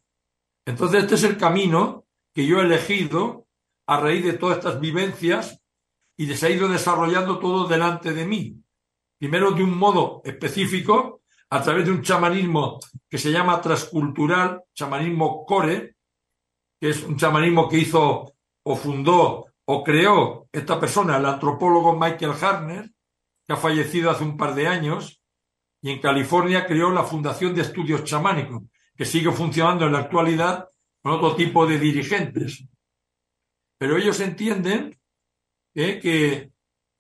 Entonces 0.67 1.05
este 1.05 1.15
es 1.15 1.25
el 1.25 1.39
camino 1.39 2.07
que 2.35 2.47
yo 2.47 2.61
he 2.61 2.65
elegido 2.65 3.47
a 3.87 3.99
raíz 3.99 4.25
de 4.25 4.35
todas 4.35 4.59
estas 4.59 4.81
vivencias 4.81 5.63
y 6.17 6.27
se 6.35 6.47
ha 6.47 6.51
ido 6.51 6.69
desarrollando 6.69 7.39
todo 7.39 7.67
delante 7.67 8.13
de 8.13 8.27
mí. 8.27 8.63
Primero 9.19 9.53
de 9.53 9.63
un 9.63 9.77
modo 9.77 10.21
específico, 10.25 11.23
a 11.51 11.63
través 11.63 11.87
de 11.87 11.93
un 11.93 12.03
chamanismo 12.03 12.79
que 13.09 13.17
se 13.17 13.33
llama 13.33 13.61
transcultural, 13.61 14.63
chamanismo 14.75 15.47
core, 15.47 15.97
que 16.81 16.91
es 16.91 17.03
un 17.03 17.17
chamanismo 17.17 17.69
que 17.69 17.79
hizo 17.79 18.33
o 18.65 18.77
fundó 18.77 19.47
o 19.67 19.85
creó 19.85 20.49
esta 20.53 20.81
persona, 20.81 21.19
el 21.19 21.27
antropólogo 21.27 21.99
Michael 21.99 22.33
Harner, 22.41 22.91
que 23.47 23.53
ha 23.53 23.57
fallecido 23.57 24.11
hace 24.11 24.25
un 24.25 24.37
par 24.37 24.55
de 24.55 24.67
años, 24.67 25.23
y 25.83 25.91
en 25.91 26.01
California 26.01 26.67
creó 26.67 26.91
la 26.91 27.05
Fundación 27.05 27.55
de 27.55 27.63
Estudios 27.63 28.05
Chamánicos, 28.05 28.63
que 28.97 29.05
sigue 29.05 29.31
funcionando 29.31 29.87
en 29.87 29.93
la 29.93 30.01
actualidad 30.01 30.69
con 31.03 31.13
otro 31.13 31.37
tipo 31.37 31.67
de 31.67 31.79
dirigentes. 31.79 32.65
Pero 33.79 33.97
ellos 33.97 34.19
entienden 34.21 34.99
¿eh? 35.75 36.01
que, 36.01 36.51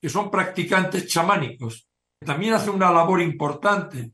que 0.01 0.09
son 0.09 0.31
practicantes 0.31 1.07
chamánicos. 1.07 1.89
También 2.25 2.55
hacen 2.55 2.75
una 2.75 2.93
labor 2.93 3.21
importante, 3.21 4.13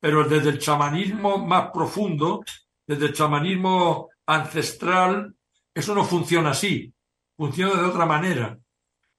pero 0.00 0.24
desde 0.24 0.50
el 0.50 0.58
chamanismo 0.58 1.38
más 1.38 1.70
profundo, 1.70 2.42
desde 2.86 3.06
el 3.06 3.12
chamanismo 3.12 4.08
ancestral, 4.34 5.34
eso 5.74 5.94
no 5.94 6.04
funciona 6.04 6.50
así, 6.50 6.94
funciona 7.36 7.80
de 7.80 7.88
otra 7.88 8.06
manera. 8.06 8.58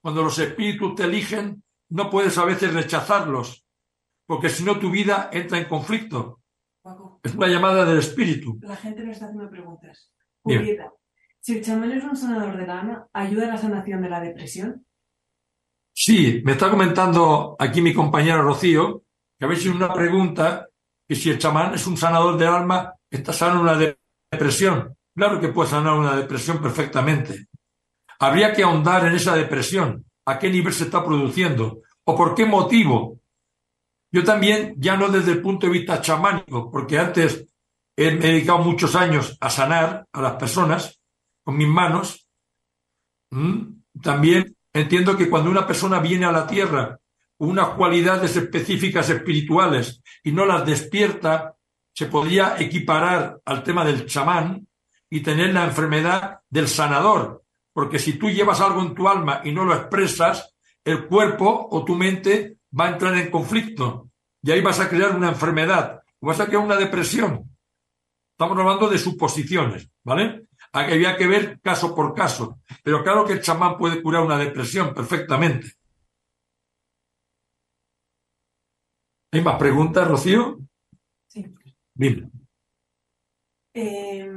Cuando 0.01 0.23
los 0.23 0.39
espíritus 0.39 0.95
te 0.95 1.03
eligen, 1.03 1.63
no 1.89 2.09
puedes 2.09 2.37
a 2.37 2.45
veces 2.45 2.73
rechazarlos, 2.73 3.65
porque 4.25 4.49
si 4.49 4.63
no 4.63 4.79
tu 4.79 4.89
vida 4.89 5.29
entra 5.31 5.57
en 5.57 5.65
conflicto. 5.65 6.41
es 7.23 7.35
una 7.35 7.47
llamada 7.47 7.85
del 7.85 7.99
espíritu. 7.99 8.57
La 8.61 8.77
gente 8.77 9.03
nos 9.03 9.13
está 9.13 9.25
haciendo 9.25 9.49
preguntas. 9.49 10.11
Julieta, 10.43 10.91
si 11.39 11.57
el 11.57 11.63
chamán 11.63 11.91
es 11.91 12.03
un 12.03 12.15
sanador 12.15 12.57
de 12.57 12.71
alma, 12.71 13.07
¿ayuda 13.13 13.45
a 13.45 13.49
la 13.49 13.57
sanación 13.57 14.01
de 14.01 14.09
la 14.09 14.21
depresión? 14.21 14.85
Sí, 15.93 16.41
me 16.45 16.53
está 16.53 16.69
comentando 16.69 17.55
aquí 17.59 17.81
mi 17.81 17.93
compañera 17.93 18.41
Rocío, 18.41 19.03
que 19.37 19.45
a 19.45 19.47
veces 19.47 19.67
una 19.67 19.93
pregunta, 19.93 20.69
que 21.07 21.15
si 21.15 21.29
el 21.29 21.37
chamán 21.37 21.73
es 21.73 21.85
un 21.85 21.97
sanador 21.97 22.37
del 22.37 22.47
alma, 22.47 22.93
está 23.09 23.33
sano 23.33 23.61
una 23.61 23.77
depresión. 24.31 24.95
Claro 25.15 25.39
que 25.39 25.49
puede 25.49 25.69
sanar 25.69 25.93
una 25.93 26.15
depresión 26.15 26.61
perfectamente. 26.61 27.47
Habría 28.19 28.53
que 28.53 28.63
ahondar 28.63 29.05
en 29.07 29.15
esa 29.15 29.35
depresión, 29.35 30.05
a 30.25 30.39
qué 30.39 30.49
nivel 30.49 30.73
se 30.73 30.85
está 30.85 31.03
produciendo 31.03 31.81
o 32.03 32.15
por 32.15 32.35
qué 32.35 32.45
motivo. 32.45 33.19
Yo 34.11 34.23
también, 34.23 34.75
ya 34.77 34.95
no 34.95 35.09
desde 35.09 35.31
el 35.31 35.41
punto 35.41 35.67
de 35.67 35.73
vista 35.73 36.01
chamánico, 36.01 36.69
porque 36.69 36.99
antes 36.99 37.45
he 37.95 38.11
dedicado 38.11 38.59
muchos 38.59 38.95
años 38.95 39.37
a 39.39 39.49
sanar 39.49 40.07
a 40.11 40.21
las 40.21 40.33
personas 40.33 41.01
con 41.43 41.57
mis 41.57 41.67
manos, 41.67 42.27
también 44.01 44.55
entiendo 44.73 45.17
que 45.17 45.29
cuando 45.29 45.49
una 45.49 45.65
persona 45.65 45.99
viene 45.99 46.25
a 46.25 46.31
la 46.31 46.45
tierra 46.45 46.99
unas 47.37 47.69
cualidades 47.69 48.35
específicas 48.35 49.09
espirituales 49.09 50.01
y 50.23 50.31
no 50.31 50.45
las 50.45 50.65
despierta, 50.65 51.55
se 51.93 52.05
podría 52.05 52.55
equiparar 52.59 53.39
al 53.45 53.63
tema 53.63 53.83
del 53.83 54.05
chamán 54.05 54.67
y 55.11 55.19
tener 55.19 55.53
la 55.53 55.65
enfermedad 55.65 56.39
del 56.49 56.69
sanador, 56.69 57.43
porque 57.73 57.99
si 57.99 58.13
tú 58.13 58.29
llevas 58.29 58.61
algo 58.61 58.81
en 58.81 58.95
tu 58.95 59.09
alma 59.09 59.41
y 59.43 59.51
no 59.51 59.65
lo 59.65 59.75
expresas, 59.75 60.55
el 60.85 61.05
cuerpo 61.05 61.67
o 61.69 61.83
tu 61.83 61.95
mente 61.95 62.59
va 62.77 62.85
a 62.85 62.91
entrar 62.93 63.15
en 63.17 63.29
conflicto 63.29 64.09
y 64.41 64.51
ahí 64.51 64.61
vas 64.61 64.79
a 64.79 64.89
crear 64.89 65.13
una 65.13 65.27
enfermedad, 65.27 66.01
vas 66.21 66.39
a 66.39 66.45
crear 66.47 66.63
una 66.63 66.77
depresión. 66.77 67.43
Estamos 68.31 68.57
hablando 68.57 68.89
de 68.89 68.97
suposiciones, 68.97 69.89
¿vale? 70.03 70.47
Había 70.71 71.17
que 71.17 71.27
ver 71.27 71.59
caso 71.59 71.93
por 71.93 72.15
caso, 72.15 72.61
pero 72.81 73.03
claro 73.03 73.25
que 73.25 73.33
el 73.33 73.41
chamán 73.41 73.77
puede 73.77 74.01
curar 74.01 74.23
una 74.23 74.37
depresión 74.37 74.93
perfectamente. 74.93 75.73
¿Hay 79.33 79.41
más 79.41 79.57
preguntas, 79.57 80.07
Rocío? 80.07 80.59
Sí. 81.27 81.53
Dime. 81.93 82.31
Eh, 83.73 84.29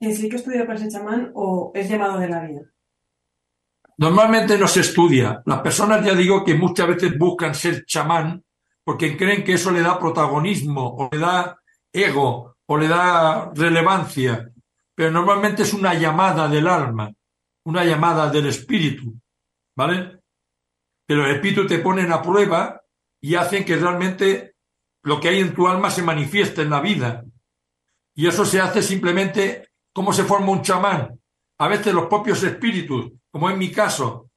¿Es 0.00 0.22
el 0.22 0.30
que 0.30 0.36
estudia 0.36 0.66
para 0.66 0.78
ser 0.78 0.90
chamán 0.90 1.32
o 1.34 1.72
es 1.74 1.88
llamado 1.88 2.18
de 2.18 2.28
la 2.28 2.44
vida? 2.44 2.62
Normalmente 3.96 4.56
no 4.56 4.68
se 4.68 4.80
estudia. 4.80 5.42
Las 5.44 5.60
personas, 5.60 6.04
ya 6.04 6.14
digo, 6.14 6.44
que 6.44 6.54
muchas 6.54 6.86
veces 6.86 7.18
buscan 7.18 7.54
ser 7.54 7.84
chamán 7.84 8.44
porque 8.84 9.16
creen 9.16 9.42
que 9.44 9.54
eso 9.54 9.70
le 9.70 9.82
da 9.82 9.98
protagonismo 9.98 10.96
o 10.96 11.08
le 11.10 11.18
da 11.18 11.58
ego 11.92 12.56
o 12.64 12.78
le 12.78 12.86
da 12.86 13.50
relevancia. 13.54 14.50
Pero 14.94 15.10
normalmente 15.10 15.62
es 15.62 15.74
una 15.74 15.94
llamada 15.94 16.48
del 16.48 16.68
alma, 16.68 17.12
una 17.64 17.84
llamada 17.84 18.30
del 18.30 18.46
espíritu. 18.46 19.14
¿Vale? 19.76 20.20
Que 21.06 21.14
los 21.14 21.28
espíritus 21.28 21.66
te 21.66 21.80
ponen 21.80 22.12
a 22.12 22.22
prueba 22.22 22.80
y 23.20 23.34
hacen 23.34 23.64
que 23.64 23.76
realmente 23.76 24.54
lo 25.02 25.20
que 25.20 25.28
hay 25.28 25.40
en 25.40 25.54
tu 25.54 25.66
alma 25.66 25.90
se 25.90 26.02
manifieste 26.02 26.62
en 26.62 26.70
la 26.70 26.80
vida. 26.80 27.24
Y 28.14 28.28
eso 28.28 28.44
se 28.44 28.60
hace 28.60 28.82
simplemente 28.82 29.67
¿Cómo 29.98 30.12
se 30.12 30.22
forma 30.22 30.52
un 30.52 30.62
chamán? 30.62 31.20
A 31.58 31.66
veces 31.66 31.92
los 31.92 32.06
propios 32.06 32.40
espíritus, 32.44 33.10
como 33.32 33.50
en 33.50 33.58
mi 33.58 33.72
caso, 33.72 34.30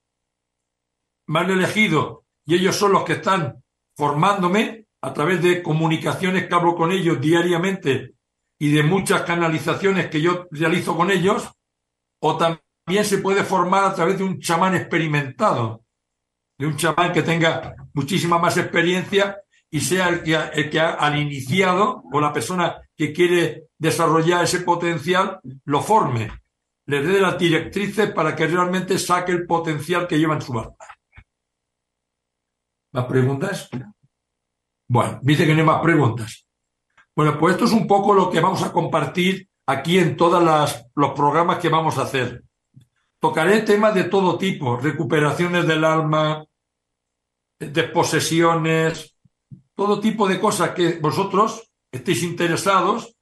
me 1.28 1.42
han 1.42 1.52
elegido 1.52 2.26
y 2.48 2.56
ellos 2.56 2.76
son 2.76 2.94
los 2.94 3.04
que 3.04 3.14
están 3.14 3.64
formándome 3.96 4.88
a 5.02 5.14
través 5.14 5.40
de 5.44 5.62
comunicaciones 5.62 6.48
que 6.48 6.56
hablo 6.56 6.76
con 6.76 6.92
ellos 6.92 7.22
diariamente 7.22 8.16
y 8.58 8.72
de 8.72 8.82
muchas 8.82 9.22
canalizaciones 9.22 10.10
que 10.10 10.20
yo 10.20 10.48
realizo 10.50 10.98
con 10.98 11.12
ellos, 11.12 11.52
o 12.22 12.38
también 12.38 13.06
se 13.06 13.20
puede 13.20 13.44
formar 13.44 13.84
a 13.84 13.94
través 13.94 14.18
de 14.18 14.24
un 14.24 14.40
chamán 14.40 14.74
experimentado, 14.74 15.86
de 16.58 16.66
un 16.66 16.76
chamán 16.76 17.14
que 17.14 17.22
tenga 17.22 17.76
muchísima 17.94 18.40
más 18.40 18.58
experiencia 18.58 19.40
y 19.72 19.80
sea 19.80 20.10
el 20.10 20.22
que, 20.22 20.36
el 20.36 20.70
que 20.70 20.80
al 20.80 21.18
iniciado 21.18 22.04
o 22.12 22.20
la 22.20 22.34
persona 22.34 22.82
que 22.96 23.14
quiere 23.14 23.70
desarrollar 23.78 24.44
ese 24.44 24.60
potencial 24.60 25.40
lo 25.64 25.82
forme, 25.82 26.30
le 26.86 27.02
dé 27.02 27.22
las 27.22 27.38
directrices 27.38 28.12
para 28.12 28.36
que 28.36 28.48
realmente 28.48 29.00
saque 29.00 29.32
el 29.32 29.48
potencial 29.48 30.08
que 30.08 30.20
lleva 30.20 30.36
en 30.36 30.42
su 30.42 30.60
alma. 30.60 30.76
¿Más 32.92 33.06
preguntas? 33.06 33.70
Bueno, 34.90 35.20
dice 35.24 35.46
que 35.46 35.54
no 35.54 35.60
hay 35.60 35.66
más 35.66 35.82
preguntas. 35.82 36.46
Bueno, 37.16 37.40
pues 37.40 37.54
esto 37.54 37.66
es 37.66 37.72
un 37.72 37.88
poco 37.88 38.14
lo 38.14 38.30
que 38.30 38.42
vamos 38.42 38.62
a 38.64 38.74
compartir 38.74 39.48
aquí 39.66 40.00
en 40.00 40.18
todos 40.18 40.44
los 40.96 41.12
programas 41.14 41.60
que 41.60 41.70
vamos 41.70 41.98
a 41.98 42.04
hacer. 42.04 42.44
Tocaré 43.20 43.62
temas 43.62 43.96
de 43.96 44.06
todo 44.06 44.38
tipo, 44.38 44.76
recuperaciones 44.76 45.66
del 45.66 45.86
alma, 45.86 46.44
desposesiones, 47.58 49.16
todo 49.82 50.00
tipo 50.00 50.28
de 50.28 50.40
cosas 50.40 50.76
que 50.76 51.00
vosotros 51.00 51.72
estéis 51.92 52.22
interesados 52.22 53.16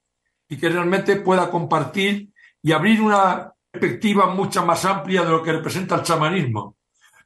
y 0.50 0.58
que 0.58 0.68
realmente 0.68 1.16
pueda 1.16 1.50
compartir 1.50 2.34
y 2.62 2.74
abrir 2.74 3.02
una 3.02 3.54
perspectiva 3.72 4.36
mucho 4.36 4.66
más 4.66 4.84
amplia 4.84 5.24
de 5.24 5.30
lo 5.30 5.42
que 5.42 5.54
representa 5.54 5.96
el 5.96 6.04
chamanismo. 6.04 6.76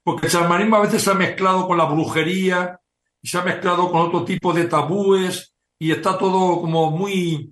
Porque 0.04 0.28
el 0.28 0.32
chamanismo 0.32 0.76
a 0.76 0.82
veces 0.82 1.02
se 1.02 1.10
ha 1.10 1.16
mezclado 1.16 1.66
con 1.66 1.80
la 1.80 1.86
brujería, 1.86 2.80
se 3.24 3.40
ha 3.40 3.42
mezclado 3.42 3.92
con 3.92 4.02
otro 4.02 4.24
tipo 4.24 4.54
de 4.54 4.66
tabúes, 4.66 5.56
y 5.80 5.92
está 5.92 6.16
todo 6.16 6.62
como 6.62 6.92
muy... 6.92 7.50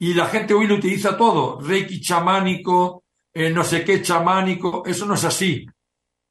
Y 0.00 0.14
la 0.14 0.26
gente 0.26 0.52
hoy 0.52 0.66
lo 0.66 0.74
utiliza 0.74 1.16
todo, 1.16 1.60
reiki 1.60 2.00
chamánico, 2.00 3.04
eh, 3.32 3.50
no 3.50 3.62
sé 3.62 3.84
qué 3.84 4.02
chamánico, 4.02 4.82
eso 4.84 5.06
no 5.06 5.14
es 5.14 5.22
así. 5.22 5.64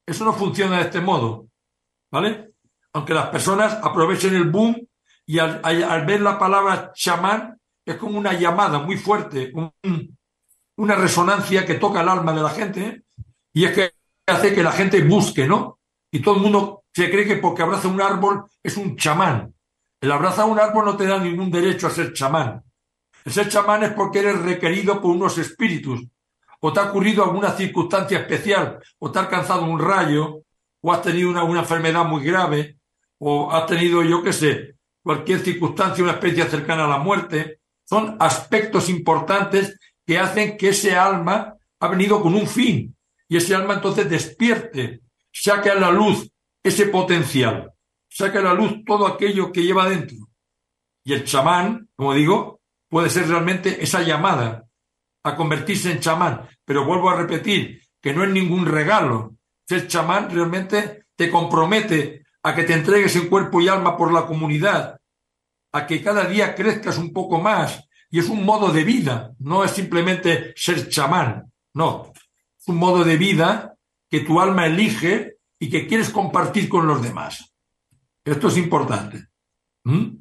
Eso 0.06 0.26
no 0.26 0.34
funciona 0.34 0.80
de 0.80 0.84
este 0.84 1.00
modo. 1.00 1.48
¿Vale? 2.12 2.53
Aunque 2.94 3.14
las 3.14 3.28
personas 3.28 3.80
aprovechen 3.82 4.36
el 4.36 4.50
boom 4.50 4.76
y 5.26 5.40
al, 5.40 6.06
ver 6.06 6.22
la 6.22 6.38
palabra 6.38 6.92
chamán 6.94 7.60
es 7.86 7.96
como 7.96 8.18
una 8.18 8.34
llamada 8.34 8.80
muy 8.80 8.98
fuerte, 8.98 9.52
una 10.78 10.96
resonancia 10.96 11.66
que 11.66 11.76
toca 11.76 12.02
el 12.02 12.10
alma 12.10 12.34
de 12.34 12.42
la 12.42 12.50
gente 12.50 13.04
y 13.54 13.66
es 13.66 13.72
que 13.72 13.92
hace 14.28 14.54
que 14.54 14.64
la 14.64 14.72
gente 14.72 15.02
busque, 15.04 15.48
¿no? 15.48 15.80
Y 16.12 16.22
todo 16.22 16.36
el 16.36 16.42
mundo 16.42 16.84
se 16.94 17.10
cree 17.10 17.26
que 17.26 17.38
porque 17.38 17.64
abraza 17.64 17.88
un 17.88 18.02
árbol 18.02 18.46
es 18.62 18.78
un 18.78 18.96
chamán. 18.96 19.54
El 20.00 20.12
abrazar 20.12 20.46
un 20.46 20.60
árbol 20.60 20.86
no 20.86 20.98
te 20.98 21.08
da 21.08 21.18
ningún 21.18 21.50
derecho 21.50 21.88
a 21.88 21.90
ser 21.90 22.14
chamán. 22.14 22.62
El 23.24 23.32
ser 23.32 23.50
chamán 23.50 23.84
es 23.84 23.94
porque 23.94 24.20
eres 24.20 24.42
requerido 24.42 25.02
por 25.02 25.12
unos 25.12 25.38
espíritus, 25.38 26.06
o 26.60 26.74
te 26.74 26.80
ha 26.80 26.90
ocurrido 26.90 27.24
alguna 27.24 27.52
circunstancia 27.52 28.20
especial, 28.20 28.80
o 29.00 29.12
te 29.12 29.20
ha 29.20 29.24
alcanzado 29.24 29.64
un 29.64 29.80
rayo, 29.80 30.42
o 30.82 30.92
has 30.92 31.02
tenido 31.02 31.30
una, 31.30 31.44
una 31.44 31.62
enfermedad 31.62 32.04
muy 32.06 32.24
grave, 32.24 32.78
o 33.26 33.52
has 33.52 33.66
tenido, 33.68 34.04
yo 34.04 34.22
qué 34.22 34.34
sé, 34.34 34.76
cualquier 35.02 35.40
circunstancia, 35.40 36.04
una 36.04 36.14
especie 36.14 36.44
cercana 36.44 36.84
a 36.84 36.90
la 36.90 36.98
muerte. 36.98 37.60
Son 37.86 38.18
aspectos 38.20 38.90
importantes 38.90 39.80
que 40.06 40.20
hacen 40.20 40.58
que 40.58 40.70
ese 40.70 40.96
alma 40.96 41.56
ha 41.80 41.88
venido 41.88 42.22
con 42.22 42.36
un 42.36 42.48
fin, 42.48 42.96
y 43.30 43.38
ese 43.38 43.56
alma 43.56 43.76
entonces 43.76 44.10
despierte, 44.10 45.02
saque 45.32 45.70
a 45.70 45.76
la 45.76 45.90
luz 45.90 46.30
ese 46.62 46.88
potencial, 46.88 47.72
saque 48.10 48.40
a 48.40 48.42
la 48.42 48.54
luz 48.54 48.84
todo 48.86 49.08
aquello 49.08 49.52
que 49.52 49.64
lleva 49.64 49.88
dentro. 49.88 50.18
Y 51.06 51.14
el 51.14 51.24
chamán, 51.24 51.90
como 51.96 52.14
digo, 52.14 52.62
puede 52.90 53.10
ser 53.10 53.28
realmente 53.28 53.82
esa 53.84 54.02
llamada 54.04 54.66
a 55.24 55.36
convertirse 55.36 55.92
en 55.92 56.00
chamán. 56.00 56.48
Pero 56.66 56.86
vuelvo 56.86 57.10
a 57.10 57.18
repetir 57.18 57.82
que 58.02 58.14
no 58.14 58.24
es 58.24 58.30
ningún 58.30 58.66
regalo. 58.66 59.36
Ser 59.66 59.88
chamán 59.88 60.30
realmente 60.30 61.06
te 61.16 61.30
compromete 61.30 62.23
a 62.44 62.54
que 62.54 62.64
te 62.64 62.74
entregues 62.74 63.16
en 63.16 63.30
cuerpo 63.30 63.62
y 63.62 63.70
alma 63.70 63.98
por 63.98 64.14
la 64.14 64.26
comunidad, 64.26 65.00
a 65.72 65.88
que 65.88 66.04
cada 66.04 66.26
día 66.26 66.54
crezcas 66.54 66.98
un 66.98 67.14
poco 67.14 67.40
más. 67.40 67.88
Y 68.12 68.20
es 68.20 68.30
un 68.30 68.46
modo 68.46 68.72
de 68.72 68.84
vida, 68.84 69.34
no 69.40 69.64
es 69.64 69.72
simplemente 69.72 70.54
ser 70.56 70.88
chamán, 70.90 71.52
no, 71.74 72.14
un 72.68 72.76
modo 72.76 73.04
de 73.04 73.18
vida 73.18 73.76
que 74.08 74.20
tu 74.20 74.40
alma 74.40 74.68
elige 74.68 75.38
y 75.58 75.70
que 75.70 75.88
quieres 75.88 76.12
compartir 76.12 76.70
con 76.70 76.86
los 76.86 77.02
demás. 77.02 77.56
Esto 78.24 78.50
es 78.50 78.58
importante. 78.58 79.30
¿Mm? 79.86 80.18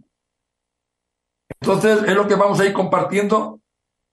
Entonces, 1.61 2.03
es 2.07 2.15
lo 2.15 2.27
que 2.27 2.35
vamos 2.35 2.59
a 2.61 2.65
ir 2.65 2.73
compartiendo 2.73 3.61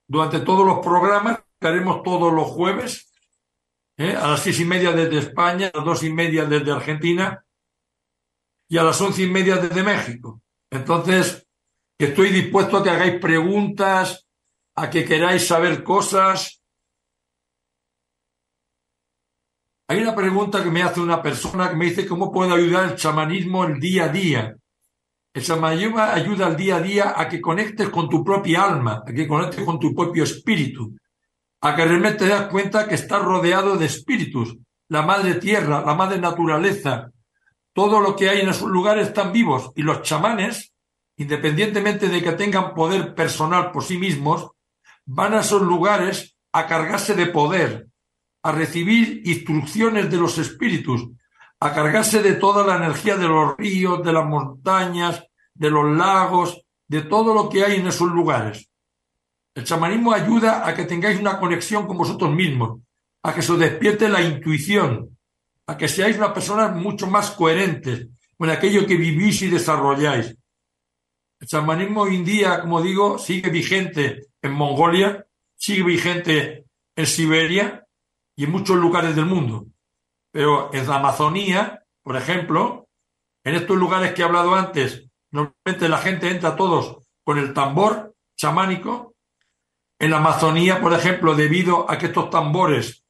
durante 0.08 0.42
todos 0.42 0.66
los 0.66 0.80
programas 0.80 1.40
que 1.60 1.68
haremos 1.68 2.04
todos 2.04 2.34
los 2.34 2.48
jueves, 2.48 3.12
¿eh? 3.98 4.16
a 4.16 4.28
las 4.28 4.42
seis 4.42 4.60
y 4.60 4.66
media 4.66 4.92
desde 4.92 5.20
España, 5.20 5.72
a 5.74 5.78
las 5.78 5.86
dos 5.86 6.04
y 6.04 6.12
media 6.12 6.46
desde 6.46 6.72
Argentina 6.72 7.46
y 8.70 8.78
a 8.78 8.84
las 8.84 9.02
once 9.02 9.24
y 9.24 9.30
media 9.30 9.58
desde 9.58 9.84
México. 9.84 10.42
Entonces, 10.72 11.46
estoy 11.98 12.30
dispuesto 12.30 12.78
a 12.78 12.84
que 12.84 12.90
hagáis 12.92 13.20
preguntas, 13.20 14.28
a 14.76 14.90
que 14.90 15.04
queráis 15.04 15.48
saber 15.48 15.84
cosas, 15.84 16.60
Hay 19.92 20.04
una 20.04 20.14
pregunta 20.14 20.64
que 20.64 20.70
me 20.70 20.84
hace 20.84 21.02
una 21.02 21.20
persona 21.20 21.68
que 21.68 21.76
me 21.76 21.86
dice 21.86 22.06
cómo 22.06 22.32
puedo 22.32 22.54
ayudar 22.54 22.92
el 22.92 22.96
chamanismo 22.96 23.66
el 23.66 23.80
día 23.80 24.04
a 24.04 24.10
día. 24.10 24.56
El 25.34 25.44
chamanismo 25.44 25.98
ayuda 25.98 26.46
al 26.46 26.56
día 26.56 26.76
a 26.76 26.80
día 26.80 27.14
a 27.18 27.28
que 27.28 27.42
conectes 27.42 27.90
con 27.90 28.08
tu 28.08 28.24
propia 28.24 28.66
alma, 28.66 29.02
a 29.04 29.12
que 29.12 29.28
conectes 29.28 29.66
con 29.66 29.80
tu 29.80 29.96
propio 29.96 30.26
espíritu, 30.26 30.96
a 31.62 31.76
que 31.76 31.86
realmente 31.86 32.20
te 32.20 32.28
das 32.28 32.50
cuenta 32.50 32.88
que 32.88 32.94
estás 32.94 33.20
rodeado 33.24 33.78
de 33.78 33.88
espíritus, 33.88 34.56
la 34.90 35.02
madre 35.02 35.36
tierra, 35.36 35.84
la 35.84 35.96
madre 35.96 36.20
naturaleza, 36.20 37.10
todo 37.80 38.02
lo 38.02 38.14
que 38.14 38.30
hay 38.30 38.42
en 38.42 38.50
esos 38.50 38.70
lugares 38.70 39.08
están 39.08 39.32
vivos 39.32 39.72
y 39.74 39.84
los 39.84 40.02
chamanes, 40.02 40.74
independientemente 41.16 42.10
de 42.10 42.22
que 42.22 42.34
tengan 42.34 42.74
poder 42.74 43.16
personal 43.16 43.72
por 43.72 43.86
sí 43.86 43.98
mismos, 43.98 44.52
van 45.06 45.34
a 45.34 45.40
esos 45.40 45.62
lugares 45.62 46.36
a 46.52 46.68
cargarse 46.68 47.14
de 47.14 47.28
poder, 47.28 47.88
a 48.44 48.52
recibir 48.52 49.22
instrucciones 49.24 50.12
de 50.12 50.18
los 50.18 50.38
espíritus, 50.38 51.08
a 51.62 51.74
cargarse 51.74 52.22
de 52.22 52.34
toda 52.34 52.68
la 52.68 52.76
energía 52.76 53.16
de 53.16 53.30
los 53.30 53.56
ríos, 53.56 54.04
de 54.04 54.12
las 54.12 54.26
montañas, 54.26 55.24
de 55.54 55.70
los 55.70 55.90
lagos, 55.96 56.62
de 56.86 57.04
todo 57.04 57.34
lo 57.34 57.48
que 57.48 57.64
hay 57.64 57.80
en 57.80 57.88
esos 57.88 58.12
lugares. 58.12 58.70
El 59.56 59.64
chamanismo 59.64 60.12
ayuda 60.12 60.68
a 60.68 60.76
que 60.76 60.84
tengáis 60.84 61.18
una 61.18 61.40
conexión 61.40 61.88
con 61.88 61.98
vosotros 61.98 62.30
mismos, 62.36 62.82
a 63.24 63.34
que 63.34 63.42
se 63.42 63.56
despierte 63.56 64.10
la 64.10 64.22
intuición, 64.22 65.18
a 65.70 65.78
que 65.78 65.88
seáis 65.88 66.18
una 66.18 66.34
persona 66.34 66.70
mucho 66.70 67.06
más 67.06 67.30
coherentes 67.32 68.08
con 68.36 68.50
aquello 68.50 68.88
que 68.88 68.98
vivís 68.98 69.44
y 69.44 69.50
desarrolláis. 69.50 70.36
El 71.40 71.48
chamanismo 71.48 72.02
hoy 72.02 72.16
en 72.16 72.26
día, 72.26 72.62
como 72.62 72.82
digo, 72.82 73.20
sigue 73.20 73.52
vigente 73.52 74.30
en 74.42 74.52
Mongolia, 74.52 75.26
sigue 75.56 75.84
vigente 75.84 76.66
en 76.96 77.06
Siberia, 77.06 77.86
y 78.36 78.46
en 78.46 78.52
muchos 78.52 78.78
lugares 78.78 79.16
del 79.16 79.26
mundo. 79.26 79.68
Pero 80.32 80.74
en 80.74 80.88
la 80.88 80.96
Amazonía, 80.96 81.84
por 82.02 82.16
ejemplo, 82.16 82.88
en 83.44 83.56
estos 83.56 83.78
lugares 83.78 84.14
que 84.14 84.22
he 84.22 84.26
hablado 84.26 84.56
antes, 84.56 85.08
normalmente 85.30 85.90
la 85.90 85.98
gente 85.98 86.32
entra 86.32 86.56
todos 86.56 87.06
con 87.24 87.38
el 87.38 87.54
tambor 87.54 88.16
chamánico. 88.38 89.14
En 90.00 90.12
la 90.12 90.18
Amazonía, 90.18 90.80
por 90.82 90.94
ejemplo, 90.94 91.36
debido 91.36 91.92
a 91.92 91.98
que 91.98 92.08
estos 92.08 92.30
tambores, 92.30 93.04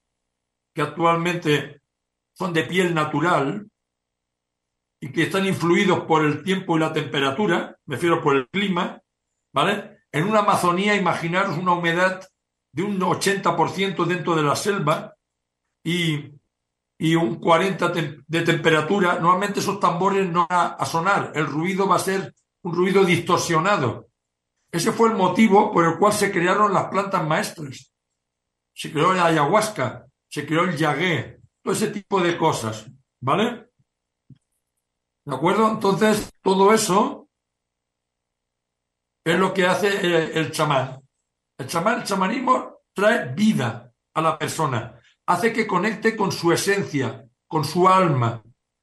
que 0.74 0.82
actualmente 0.82 1.79
son 2.40 2.54
de 2.54 2.64
piel 2.64 2.96
natural 2.96 3.70
y 5.02 5.12
que 5.12 5.24
están 5.24 5.46
influidos 5.46 6.06
por 6.06 6.24
el 6.24 6.42
tiempo 6.42 6.78
y 6.78 6.80
la 6.80 6.94
temperatura, 6.94 7.78
me 7.86 7.96
refiero 7.96 8.24
por 8.24 8.38
el 8.38 8.48
clima, 8.48 9.02
¿vale? 9.54 10.04
En 10.12 10.24
una 10.26 10.40
Amazonía, 10.40 10.96
imaginaros 10.96 11.58
una 11.58 11.74
humedad 11.74 12.26
de 12.72 12.84
un 12.84 12.98
80% 12.98 14.06
dentro 14.06 14.36
de 14.36 14.44
la 14.44 14.56
selva, 14.56 15.16
y, 15.84 16.32
un 17.16 17.40
40 17.40 17.94
de 18.28 18.42
temperatura, 18.42 19.20
normalmente 19.20 19.60
esos 19.62 19.80
tambores 19.80 20.30
no 20.30 20.46
van 20.50 20.76
a 20.78 20.86
sonar, 20.86 21.32
el 21.34 21.48
ruido 21.48 21.88
va 21.88 21.96
a 21.96 22.00
ser 22.00 22.36
un 22.64 22.76
ruido 22.76 23.06
distorsionado. 23.06 24.10
Ese 24.72 24.92
fue 24.92 25.10
el 25.10 25.16
motivo 25.16 25.72
por 25.72 25.86
el 25.86 25.98
cual 25.98 26.14
se 26.14 26.32
crearon 26.32 26.74
las 26.74 26.86
plantas 26.86 27.26
maestras. 27.26 27.92
Se 28.74 28.92
creó 28.92 29.14
la 29.14 29.26
ayahuasca, 29.26 30.06
se 30.28 30.46
creó 30.46 30.66
el 30.66 30.76
yagué, 30.76 31.39
todo 31.62 31.74
ese 31.74 31.88
tipo 31.88 32.22
de 32.22 32.38
cosas, 32.38 32.90
¿vale? 33.22 33.70
¿De 35.26 35.36
acuerdo? 35.36 35.70
Entonces, 35.70 36.32
todo 36.42 36.74
eso 36.74 37.28
es 39.24 39.38
lo 39.38 39.54
que 39.54 39.68
hace 39.68 40.40
el, 40.40 40.52
chamán. 40.52 41.02
El 41.58 41.68
chamán, 41.68 42.00
el 42.00 42.04
chamanismo 42.06 42.80
trae 42.94 43.34
vida 43.34 43.94
a 44.14 44.22
la 44.22 44.38
persona 44.38 45.00
hace 45.30 45.54
que 45.54 45.68
conecte 45.68 46.16
con 46.18 46.32
su 46.32 46.52
esencia, 46.52 47.24
con 47.48 47.64
su 47.64 47.88
alma, 47.88 48.42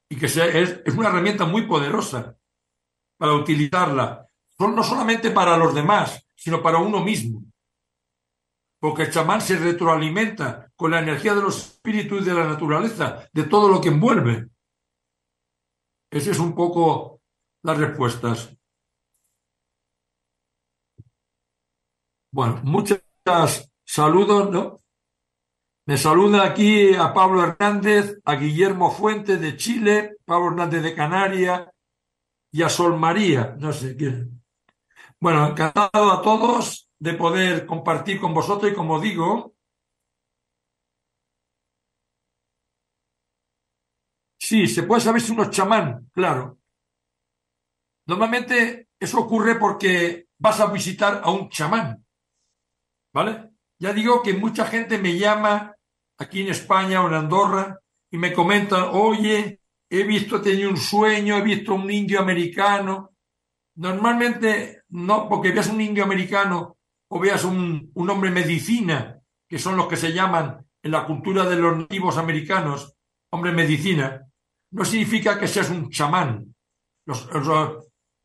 y 0.09 0.15
que 0.15 0.27
es, 0.27 0.37
es 0.37 0.95
una 0.95 1.09
herramienta 1.09 1.45
muy 1.45 1.63
poderosa 1.63 2.37
para 3.17 3.33
utilizarla, 3.33 4.25
no 4.57 4.81
solamente 4.81 5.31
para 5.31 5.57
los 5.57 5.75
demás, 5.75 6.25
sino 6.35 6.61
para 6.63 6.77
uno 6.77 7.03
mismo. 7.03 7.43
Porque 8.79 9.03
el 9.03 9.11
chamán 9.11 9.41
se 9.41 9.57
retroalimenta 9.57 10.66
con 10.77 10.91
la 10.91 10.99
energía 10.99 11.33
de 11.33 11.41
los 11.41 11.57
espíritus 11.57 12.21
y 12.21 12.25
de 12.25 12.33
la 12.35 12.47
naturaleza, 12.47 13.27
de 13.33 13.43
todo 13.43 13.67
lo 13.67 13.81
que 13.81 13.89
envuelve. 13.89 14.47
Esa 16.11 16.31
es 16.31 16.39
un 16.39 16.55
poco 16.55 17.21
las 17.63 17.77
respuestas. 17.77 18.55
Bueno, 22.31 22.61
muchas 22.63 23.01
saludos, 23.83 24.51
¿no? 24.51 24.81
Me 25.87 25.97
saluda 25.97 26.43
aquí 26.43 26.93
a 26.93 27.13
Pablo 27.13 27.43
Hernández, 27.43 28.19
a 28.25 28.35
Guillermo 28.35 28.91
Fuentes 28.91 29.41
de 29.41 29.57
Chile, 29.57 30.17
Pablo 30.25 30.49
Hernández 30.49 30.83
de 30.83 30.93
Canarias 30.93 31.69
y 32.51 32.61
a 32.61 32.69
Sol 32.69 32.97
María, 32.99 33.55
no 33.57 33.73
sé 33.73 33.95
quién. 33.95 34.43
Bueno, 35.19 35.47
encantado 35.47 36.11
a 36.11 36.21
todos 36.21 36.89
de 36.99 37.13
poder 37.13 37.65
compartir 37.65 38.19
con 38.19 38.33
vosotros 38.33 38.71
y 38.71 38.75
como 38.75 38.99
digo, 38.99 39.56
sí, 44.47 44.65
se 44.65 44.83
puede 44.83 45.01
saber 45.01 45.21
si 45.21 45.33
uno 45.33 45.43
es 45.43 45.49
chamán, 45.49 46.09
claro. 46.13 46.59
Normalmente 48.05 48.87
eso 48.97 49.19
ocurre 49.19 49.55
porque 49.55 50.27
vas 50.39 50.61
a 50.61 50.67
visitar 50.67 51.19
a 51.21 51.31
un 51.31 51.49
chamán, 51.49 52.05
¿vale? 53.13 53.51
Ya 53.77 53.91
digo 53.91 54.23
que 54.23 54.33
mucha 54.33 54.65
gente 54.65 54.99
me 54.99 55.17
llama 55.17 55.75
aquí 56.17 56.41
en 56.41 56.47
España 56.47 57.03
o 57.03 57.09
en 57.09 57.15
Andorra 57.15 57.77
y 58.09 58.17
me 58.17 58.31
comentan, 58.31 58.85
oye, 58.93 59.59
he 59.89 60.03
visto, 60.03 60.37
he 60.37 60.39
tenido 60.39 60.69
un 60.69 60.77
sueño, 60.77 61.35
he 61.35 61.41
visto 61.41 61.73
un 61.73 61.91
indio 61.91 62.21
americano. 62.21 63.11
Normalmente 63.75 64.83
no, 64.89 65.27
porque 65.27 65.51
veas 65.51 65.67
un 65.67 65.81
indio 65.81 66.05
americano 66.05 66.77
o 67.09 67.19
veas 67.19 67.43
un, 67.43 67.91
un 67.93 68.09
hombre 68.09 68.31
medicina, 68.31 69.21
que 69.49 69.59
son 69.59 69.75
los 69.75 69.87
que 69.87 69.97
se 69.97 70.13
llaman 70.13 70.65
en 70.81 70.91
la 70.91 71.05
cultura 71.05 71.43
de 71.43 71.57
los 71.57 71.77
nativos 71.77 72.17
americanos, 72.17 72.95
hombre 73.29 73.51
medicina, 73.51 74.27
no 74.71 74.85
significa 74.85 75.39
que 75.39 75.47
seas 75.47 75.69
un 75.69 75.89
chamán. 75.89 76.55
Los, 77.05 77.27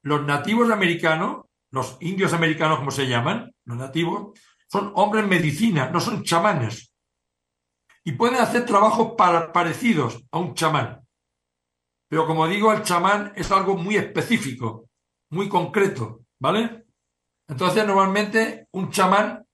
nativos 0.02 0.70
americanos, 0.70 1.46
los 1.70 1.96
indios 2.00 2.32
americanos 2.32 2.78
como 2.78 2.90
se 2.90 3.06
llaman, 3.06 3.54
los 3.64 3.76
nativos, 3.76 4.38
son 4.68 4.92
hombres 4.96 5.26
medicina, 5.26 5.90
no 5.90 6.00
son 6.00 6.24
chamanes. 6.24 6.92
Y 8.04 8.12
pueden 8.12 8.40
hacer 8.40 8.66
trabajos 8.66 9.12
para, 9.16 9.52
parecidos 9.52 10.24
a 10.32 10.38
un 10.38 10.54
chamán. 10.54 11.06
Pero 12.08 12.26
como 12.26 12.48
digo, 12.48 12.72
el 12.72 12.82
chamán 12.82 13.32
es 13.36 13.50
algo 13.52 13.76
muy 13.76 13.96
específico, 13.96 14.88
muy 15.30 15.48
concreto, 15.48 16.24
¿vale? 16.38 16.84
Entonces, 17.48 17.86
normalmente 17.86 18.66
un 18.72 18.90
chamán 18.90 19.46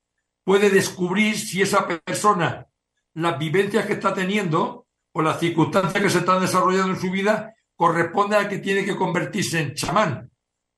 puede 0.44 0.70
descubrir 0.70 1.38
si 1.38 1.60
esa 1.62 1.86
persona, 1.86 2.66
las 3.14 3.38
vivencias 3.38 3.86
que 3.86 3.92
está 3.92 4.14
teniendo 4.14 4.87
o 5.18 5.22
las 5.22 5.40
circunstancias 5.40 6.00
que 6.00 6.10
se 6.10 6.18
están 6.18 6.40
desarrollando 6.40 6.92
en 6.92 7.00
su 7.00 7.10
vida, 7.10 7.52
corresponde 7.74 8.36
a 8.36 8.48
que 8.48 8.58
tiene 8.58 8.84
que 8.84 8.94
convertirse 8.94 9.60
en 9.60 9.74
chamán. 9.74 10.30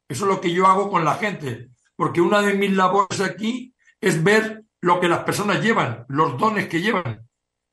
Eso 0.08 0.24
es 0.24 0.30
lo 0.30 0.40
que 0.40 0.50
yo 0.50 0.66
hago 0.66 0.90
con 0.90 1.04
la 1.04 1.16
gente, 1.16 1.68
porque 1.94 2.22
una 2.22 2.40
de 2.40 2.54
mis 2.54 2.72
labores 2.72 3.20
aquí 3.20 3.74
es 4.00 4.24
ver 4.24 4.64
lo 4.80 4.98
que 4.98 5.10
las 5.10 5.24
personas 5.24 5.62
llevan, 5.62 6.06
los 6.08 6.38
dones 6.38 6.68
que 6.68 6.80
llevan. 6.80 7.28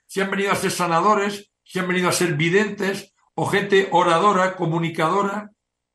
Si 0.08 0.20
han 0.20 0.30
venido 0.30 0.52
a 0.52 0.56
ser 0.56 0.72
sanadores, 0.72 1.54
si 1.64 1.80
han 1.80 1.88
venido 1.88 2.10
a 2.10 2.12
ser 2.12 2.34
videntes 2.34 3.16
o 3.34 3.46
gente 3.46 3.88
oradora, 3.94 4.58
comunicadora, 4.58 5.50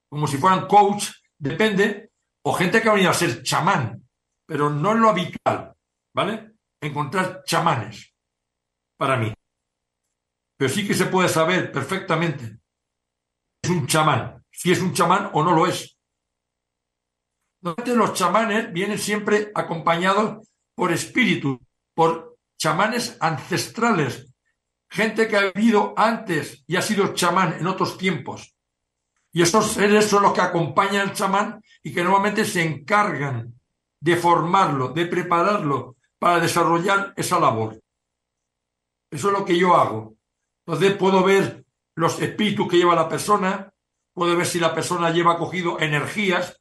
como 0.09 0.27
si 0.27 0.39
fueran 0.39 0.67
coach, 0.69 1.11
depende, 1.37 2.13
o 2.45 2.55
gente 2.55 2.81
que 2.81 2.89
ha 2.89 2.95
venido 2.95 3.11
a 3.11 3.15
ser 3.15 3.43
chamán, 3.43 4.09
pero 4.47 4.71
no 4.71 4.93
es 4.93 4.99
lo 4.99 5.11
habitual, 5.11 5.75
¿vale? 6.15 6.53
Encontrar 6.81 7.43
chamanes, 7.45 8.15
para 8.97 9.19
mí. 9.19 9.35
Pero 10.63 10.73
sí 10.73 10.87
que 10.87 10.95
se 10.95 11.07
puede 11.07 11.29
saber 11.29 11.73
perfectamente 11.73 12.61
es 13.61 13.69
un 13.69 13.85
chamán, 13.89 14.45
si 14.49 14.71
es 14.71 14.81
un 14.81 14.95
chamán 14.95 15.29
o 15.33 15.43
no 15.43 15.51
lo 15.51 15.67
es. 15.67 15.99
Normalmente 17.63 17.97
los 17.97 18.15
chamanes 18.15 18.73
vienen 18.73 18.97
siempre 18.97 19.51
acompañados 19.57 20.47
por 20.77 20.93
espíritus, 20.93 21.59
por 21.95 22.39
chamanes 22.57 23.17
ancestrales, 23.19 24.33
gente 24.89 25.27
que 25.27 25.37
ha 25.37 25.51
vivido 25.51 25.95
antes 25.97 26.63
y 26.69 26.77
ha 26.77 26.83
sido 26.83 27.13
chamán 27.13 27.55
en 27.59 27.67
otros 27.67 27.99
tiempos. 27.99 28.55
Y 29.33 29.43
esos 29.43 29.67
seres 29.73 30.07
son 30.07 30.23
los 30.23 30.33
que 30.33 30.43
acompañan 30.43 31.09
al 31.09 31.13
chamán 31.13 31.61
y 31.83 31.93
que 31.93 32.05
normalmente 32.05 32.45
se 32.45 32.63
encargan 32.63 33.53
de 33.99 34.15
formarlo, 34.15 34.91
de 34.91 35.07
prepararlo 35.07 35.97
para 36.21 36.39
desarrollar 36.39 37.15
esa 37.17 37.41
labor. 37.41 37.83
Eso 39.11 39.27
es 39.27 39.33
lo 39.37 39.45
que 39.45 39.59
yo 39.59 39.75
hago. 39.75 40.22
Entonces 40.67 40.97
puedo 40.97 41.23
ver 41.25 41.65
los 41.95 42.21
espíritus 42.21 42.69
que 42.69 42.77
lleva 42.79 42.95
la 42.95 43.09
persona, 43.09 43.73
puedo 44.13 44.37
ver 44.37 44.47
si 44.47 44.61
la 44.61 44.75
persona 44.75 45.11
lleva 45.11 45.39
cogido 45.39 45.81
energías, 45.81 46.61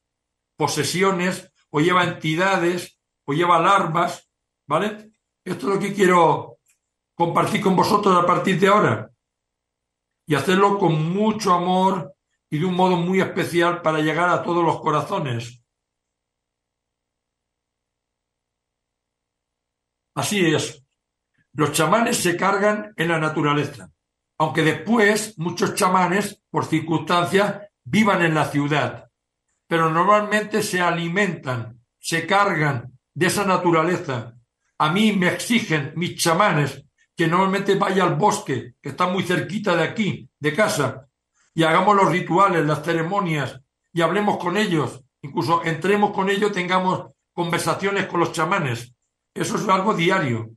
posesiones, 0.57 1.51
o 1.69 1.79
lleva 1.79 2.03
entidades, 2.03 2.99
o 3.25 3.33
lleva 3.33 3.59
larvas, 3.59 4.29
¿vale? 4.67 5.11
Esto 5.43 5.67
es 5.67 5.75
lo 5.75 5.79
que 5.79 5.93
quiero 5.93 6.57
compartir 7.15 7.61
con 7.61 7.75
vosotros 7.75 8.15
a 8.15 8.25
partir 8.25 8.59
de 8.59 8.67
ahora. 8.67 9.11
Y 10.27 10.35
hacerlo 10.35 10.77
con 10.77 11.13
mucho 11.13 11.53
amor 11.53 12.13
y 12.49 12.59
de 12.59 12.65
un 12.65 12.75
modo 12.75 12.97
muy 12.97 13.21
especial 13.21 13.81
para 13.81 13.99
llegar 13.99 14.29
a 14.29 14.43
todos 14.43 14.63
los 14.63 14.79
corazones. 14.81 15.63
Así 20.13 20.45
es. 20.45 20.80
Los 21.53 21.73
chamanes 21.73 22.17
se 22.17 22.37
cargan 22.37 22.93
en 22.95 23.07
la 23.07 23.19
naturaleza, 23.19 23.91
aunque 24.37 24.63
después 24.63 25.37
muchos 25.37 25.75
chamanes, 25.75 26.41
por 26.49 26.65
circunstancias, 26.65 27.61
vivan 27.83 28.21
en 28.23 28.33
la 28.33 28.45
ciudad 28.45 29.11
pero 29.71 29.89
normalmente 29.89 30.63
se 30.63 30.81
alimentan, 30.81 31.79
se 31.97 32.27
cargan 32.27 32.91
de 33.13 33.27
esa 33.27 33.45
naturaleza. 33.45 34.35
A 34.77 34.91
mí 34.91 35.13
me 35.13 35.29
exigen 35.29 35.93
mis 35.95 36.17
chamanes 36.17 36.83
que 37.15 37.25
normalmente 37.25 37.75
vaya 37.75 38.03
al 38.03 38.15
bosque, 38.15 38.73
que 38.81 38.89
está 38.89 39.07
muy 39.07 39.23
cerquita 39.23 39.73
de 39.77 39.83
aquí, 39.83 40.29
de 40.37 40.53
casa, 40.53 41.07
y 41.53 41.63
hagamos 41.63 41.95
los 41.95 42.11
rituales, 42.11 42.65
las 42.65 42.83
ceremonias, 42.83 43.61
y 43.93 44.01
hablemos 44.01 44.39
con 44.39 44.57
ellos, 44.57 45.05
incluso 45.21 45.63
entremos 45.63 46.11
con 46.11 46.29
ellos, 46.29 46.51
tengamos 46.51 47.05
conversaciones 47.31 48.07
con 48.07 48.19
los 48.19 48.33
chamanes. 48.33 48.93
Eso 49.33 49.55
es 49.55 49.69
algo 49.69 49.93
diario. 49.93 50.49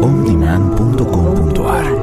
ondemand.com 0.00 2.01